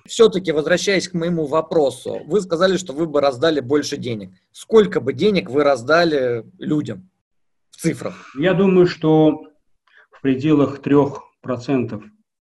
Все-таки, 0.10 0.52
возвращаясь 0.52 1.08
к 1.08 1.14
моему 1.14 1.46
вопросу, 1.46 2.22
вы 2.26 2.42
сказали, 2.42 2.78
что 2.78 2.94
вы 2.94 3.06
бы 3.06 3.22
раздали 3.22 3.60
больше 3.60 3.96
денег. 3.96 4.32
Сколько 4.52 5.02
бы 5.02 5.14
денег 5.14 5.50
вы 5.50 5.64
раздали 5.64 6.46
людям 6.58 7.10
в 7.70 7.78
цифрах? 7.78 8.34
Я 8.36 8.56
думаю, 8.56 8.88
что 8.88 9.44
в 10.10 10.22
пределах 10.22 10.80
3% 10.80 12.02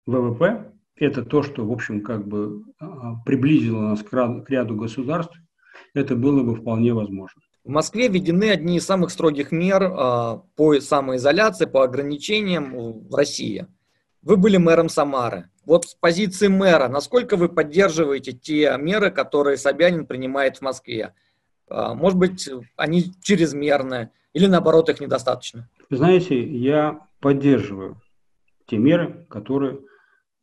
ВВП 0.06 0.72
это 0.96 1.26
то, 1.26 1.42
что, 1.42 1.66
в 1.66 1.72
общем, 1.72 2.02
как 2.02 2.28
бы 2.28 2.64
а, 2.80 3.16
приблизило 3.26 3.82
нас 3.82 4.04
к 4.04 4.50
ряду 4.50 4.76
государств, 4.76 5.36
это 5.96 6.16
было 6.16 6.44
бы 6.44 6.56
вполне 6.56 6.94
возможно. 6.94 7.42
В 7.64 7.70
Москве 7.70 8.08
введены 8.08 8.52
одни 8.52 8.78
из 8.78 8.86
самых 8.86 9.10
строгих 9.10 9.52
мер 9.52 9.84
э, 9.84 10.40
по 10.56 10.80
самоизоляции, 10.80 11.66
по 11.66 11.84
ограничениям 11.84 12.72
в 13.10 13.14
России. 13.14 13.68
Вы 14.28 14.38
были 14.38 14.58
мэром 14.58 14.90
Самары. 14.90 15.50
Вот 15.66 15.86
с 15.86 15.96
позиции 15.96 16.48
мэра, 16.48 16.88
насколько 16.88 17.38
вы 17.38 17.50
поддерживаете 17.50 18.34
те 18.34 18.76
меры, 18.78 19.10
которые 19.10 19.58
Собянин 19.58 20.06
принимает 20.06 20.58
в 20.58 20.62
Москве? 20.62 21.14
Э, 21.70 21.94
может 21.94 22.20
быть, 22.20 22.50
они 22.76 23.06
чрезмерные 23.22 24.12
или 24.34 24.48
наоборот 24.48 24.90
их 24.90 25.00
недостаточно? 25.00 25.70
Знаете, 25.90 26.44
я 26.44 27.08
поддерживаю 27.20 28.02
те 28.66 28.78
меры, 28.78 29.26
которые 29.30 29.80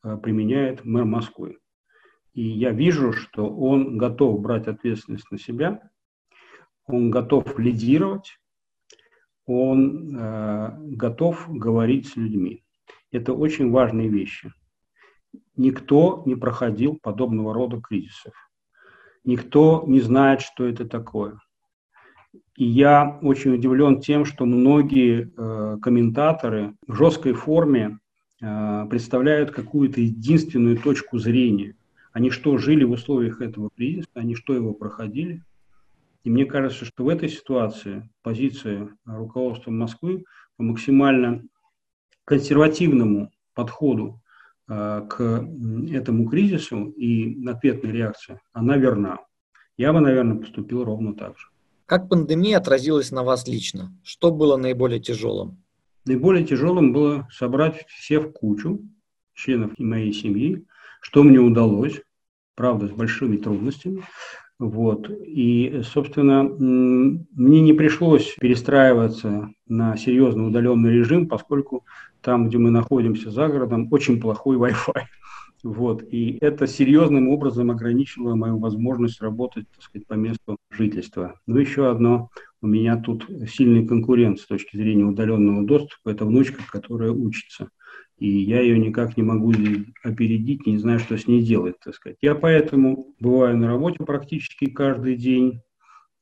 э, 0.03 0.17
применяет 0.17 0.85
мэр 0.85 1.05
Москвы. 1.05 1.59
И 2.33 2.43
я 2.43 2.71
вижу, 2.71 3.13
что 3.13 3.49
он 3.49 3.99
готов 3.99 4.41
брать 4.41 4.67
ответственность 4.67 5.31
на 5.31 5.39
себя– 5.39 5.81
он 6.87 7.11
готов 7.11 7.59
лидировать, 7.59 8.39
он 9.47 10.17
э, 10.17 10.77
готов 10.97 11.47
говорить 11.49 12.09
с 12.09 12.17
людьми. 12.17 12.64
Это 13.15 13.33
очень 13.33 13.71
важные 13.71 14.09
вещи. 14.09 14.53
Никто 15.57 16.25
не 16.27 16.35
проходил 16.35 16.99
подобного 17.01 17.55
рода 17.55 17.81
кризисов. 17.81 18.35
Никто 19.25 19.85
не 19.87 20.01
знает, 20.01 20.41
что 20.41 20.67
это 20.67 20.85
такое. 20.85 21.39
И 22.57 22.65
я 22.65 23.19
очень 23.23 23.55
удивлен 23.55 24.01
тем, 24.01 24.25
что 24.25 24.47
многие 24.47 25.33
э, 25.37 25.79
комментаторы 25.81 26.75
в 26.89 26.95
жесткой 26.95 27.35
форме 27.35 28.01
э, 28.43 28.87
представляют 28.91 29.53
какую-то 29.53 30.01
единственную 30.01 30.77
точку 30.77 31.19
зрения. 31.19 31.77
Они 32.13 32.31
что, 32.31 32.59
жили 32.59 32.83
в 32.83 32.91
условиях 32.91 33.41
этого 33.41 33.71
кризиса, 33.77 34.09
они 34.15 34.35
что, 34.35 34.55
его 34.55 34.75
проходили– 34.75 35.41
и 36.25 36.31
мне 36.31 36.47
кажется, 36.47 36.87
что 36.87 37.05
в 37.05 37.09
этой 37.09 37.29
ситуации 37.29 38.09
позиция 38.23 38.89
руководства 39.05 39.71
Москвы 39.71 40.25
максимально 40.57 41.43
консервативному 42.25 43.31
подходу 43.55 44.21
э, 44.69 45.03
к 45.09 45.49
этому 45.93 46.29
кризису 46.29 46.87
и 46.91 47.47
ответная 47.47 47.93
реакция, 47.93 48.41
она 48.53 48.77
верна. 48.77 49.19
Я 49.77 49.93
бы, 49.93 50.01
наверное, 50.01 50.39
поступил 50.39 50.85
ровно 50.85 51.15
так 51.15 51.39
же. 51.39 51.49
Как 51.87 52.09
пандемия 52.09 52.59
отразилась 52.59 53.11
на 53.11 53.23
вас 53.23 53.47
лично? 53.47 53.93
Что 54.03 54.31
было 54.31 54.57
наиболее 54.57 55.01
тяжелым? 55.01 55.63
Наиболее 56.07 56.45
тяжелым 56.45 56.93
было 56.93 57.29
собрать 57.31 57.85
все 57.89 58.21
в 58.21 58.33
кучу 58.33 58.81
членов 59.35 59.79
моей 59.79 60.13
семьи, 60.13 60.65
что 61.01 61.23
мне 61.23 61.39
удалось, 61.39 62.01
правда, 62.55 62.89
с 62.89 62.91
большими 62.91 63.37
трудностями. 63.37 64.03
Вот. 64.59 65.11
И, 65.11 65.83
собственно, 65.83 66.45
мне 66.45 67.61
не 67.61 67.73
пришлось 67.73 68.35
перестраиваться 68.41 69.51
на 69.67 69.97
серьезно 69.97 70.47
удаленный 70.47 70.93
режим, 70.93 71.29
поскольку 71.29 71.85
там, 72.25 72.49
где 72.49 72.59
мы 72.59 72.71
находимся 72.71 73.31
за 73.31 73.49
городом, 73.49 73.89
очень 73.91 74.21
плохой 74.21 74.57
Wi-Fi. 74.57 75.03
Вот. 75.63 76.03
И 76.11 76.37
это 76.43 76.67
серьезным 76.67 77.31
образом 77.31 77.71
ограничило 77.71 78.35
мою 78.35 78.59
возможность 78.59 79.23
работать 79.23 79.65
так 79.71 79.83
сказать, 79.83 80.07
по 80.07 80.13
месту 80.13 80.59
жительства. 80.69 81.41
Но 81.47 81.59
еще 81.59 81.91
одно, 81.91 82.29
у 82.61 82.67
меня 82.67 82.99
тут 82.99 83.27
сильный 83.49 83.87
конкурент 83.87 84.39
с 84.39 84.47
точки 84.47 84.77
зрения 84.77 85.05
удаленного 85.05 85.65
доступа, 85.65 86.11
это 86.11 86.27
внучка, 86.27 86.63
которая 86.71 87.13
учится 87.13 87.71
и 88.19 88.29
я 88.29 88.61
ее 88.61 88.79
никак 88.79 89.17
не 89.17 89.23
могу 89.23 89.53
опередить, 90.03 90.67
не 90.67 90.79
знаю, 90.79 90.99
что 90.99 91.19
с 91.19 91.27
ней 91.27 91.43
делать, 91.43 91.77
так 91.85 91.95
сказать. 91.95 92.17
Я 92.21 92.35
поэтому 92.35 93.15
бываю 93.21 93.57
на 93.57 93.67
работе 93.67 94.05
практически 94.05 94.67
каждый 94.67 95.17
день, 95.17 95.61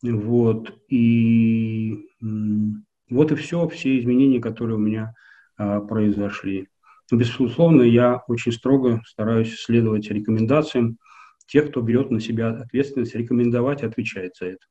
вот, 0.03 0.75
и 0.89 2.07
вот 2.21 3.33
и 3.33 3.35
все, 3.35 3.69
все 3.69 3.99
изменения, 3.99 4.41
которые 4.41 4.77
у 4.77 4.81
меня 4.81 5.15
произошли. 5.57 6.69
Безусловно, 7.11 7.83
я 7.83 8.23
очень 8.29 8.53
строго 8.53 9.03
стараюсь 9.07 9.61
следовать 9.61 10.11
рекомендациям 10.11 10.99
тех, 11.47 11.71
кто 11.71 11.83
берет 11.83 12.11
на 12.11 12.21
себя 12.21 12.49
ответственность, 12.49 13.15
рекомендовать 13.15 13.83
и 13.83 13.87
отвечает 13.87 14.37
за 14.41 14.47
это. 14.47 14.67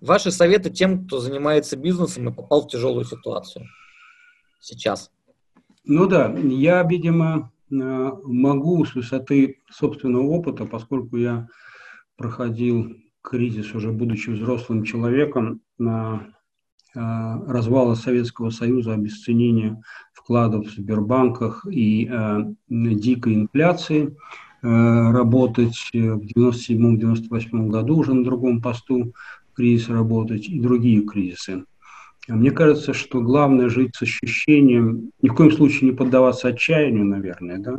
Ваши 0.00 0.32
советы 0.32 0.70
тем, 0.70 1.06
кто 1.06 1.20
занимается 1.20 1.76
бизнесом 1.76 2.28
и 2.28 2.34
попал 2.34 2.62
в 2.62 2.68
тяжелую 2.68 3.04
ситуацию 3.04 3.66
сейчас? 4.60 5.10
Ну 5.84 6.06
да, 6.06 6.34
я, 6.36 6.82
видимо, 6.82 7.52
э, 7.70 7.74
могу 7.74 8.84
с 8.84 8.94
высоты 8.94 9.62
собственного 9.70 10.24
опыта, 10.24 10.64
поскольку 10.66 11.16
я 11.16 11.46
проходил 12.16 12.96
кризис, 13.22 13.74
уже 13.74 13.92
будучи 13.92 14.30
взрослым 14.30 14.84
человеком, 14.84 15.60
развала 16.94 17.94
Советского 17.94 18.50
Союза, 18.50 18.94
обесценения 18.94 19.82
вкладов 20.12 20.66
в 20.66 20.70
Сбербанках 20.72 21.66
и 21.70 22.08
э, 22.10 22.44
дикой 22.68 23.34
инфляции, 23.34 24.16
работать 24.62 25.76
в 25.92 26.20
97-98 26.38 27.66
году 27.66 27.98
уже 27.98 28.14
на 28.14 28.24
другом 28.24 28.62
посту, 28.62 29.12
кризис 29.54 29.88
работать 29.88 30.48
и 30.48 30.58
другие 30.58 31.02
кризисы. 31.02 31.64
Мне 32.26 32.50
кажется, 32.50 32.94
что 32.94 33.20
главное 33.20 33.68
жить 33.68 33.94
с 33.94 34.02
ощущением, 34.02 35.10
ни 35.20 35.28
в 35.28 35.34
коем 35.34 35.52
случае 35.52 35.90
не 35.90 35.96
поддаваться 35.96 36.48
отчаянию, 36.48 37.04
наверное, 37.04 37.58
да. 37.58 37.78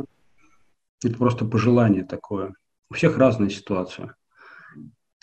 Это 1.04 1.16
просто 1.16 1.44
пожелание 1.44 2.04
такое. 2.04 2.54
У 2.90 2.94
всех 2.94 3.18
разная 3.18 3.48
ситуация. 3.48 4.14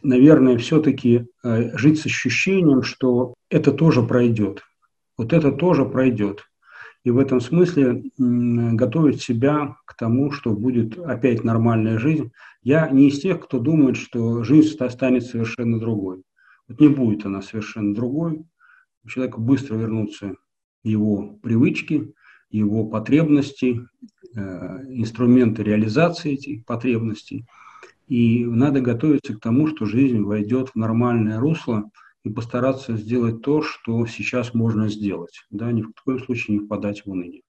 Наверное, 0.04 0.58
все-таки 0.58 1.28
э, 1.44 1.78
жить 1.78 2.00
с 2.00 2.06
ощущением, 2.06 2.84
что 2.84 3.34
это 3.50 3.72
тоже 3.72 4.04
пройдет. 4.04 4.62
Вот 5.18 5.34
это 5.34 5.52
тоже 5.52 5.86
пройдет. 5.86 6.44
И 7.04 7.12
в 7.12 7.18
этом 7.18 7.42
смысле 7.42 8.04
готовить 8.18 9.22
себя 9.22 9.76
к 9.86 9.96
тому, 9.98 10.32
что 10.32 10.52
будет 10.52 10.98
опять 10.98 11.44
нормальная 11.44 11.98
жизнь. 11.98 12.32
Я 12.62 12.90
не 12.90 13.10
из 13.10 13.20
тех, 13.20 13.42
кто 13.42 13.60
думает, 13.60 13.98
что 13.98 14.44
жизнь 14.44 14.78
станет 14.90 15.26
совершенно 15.26 15.80
другой. 15.80 16.24
Вот 16.68 16.80
не 16.80 16.88
будет 16.88 17.26
она 17.26 17.42
совершенно 17.42 17.94
другой 17.94 18.46
у 19.04 19.10
человека 19.10 19.40
быстро 19.40 19.76
вернутся 19.76 20.36
его 20.84 21.38
привычки, 21.42 22.14
его 22.50 22.86
потребности, 22.86 23.82
э, 24.36 24.40
инструменты 24.90 25.64
реализации 25.64 26.34
этих 26.34 26.66
потребностей. 26.66 27.46
И 28.08 28.44
надо 28.46 28.82
готовиться 28.82 29.34
к 29.34 29.40
тому, 29.40 29.68
что 29.68 29.86
жизнь 29.86 30.22
войдет 30.22 30.70
в 30.70 30.76
нормальное 30.76 31.40
русло 31.40 31.90
и 32.24 32.30
постараться 32.30 32.96
сделать 32.98 33.42
то, 33.42 33.62
что 33.62 34.06
сейчас 34.06 34.54
можно 34.54 34.90
сделать. 34.90 35.42
Да, 35.50 35.72
ни 35.72 35.82
в 35.82 35.92
коем 36.04 36.20
случае 36.20 36.58
не 36.58 36.66
впадать 36.66 37.06
в 37.06 37.10
уныние. 37.12 37.42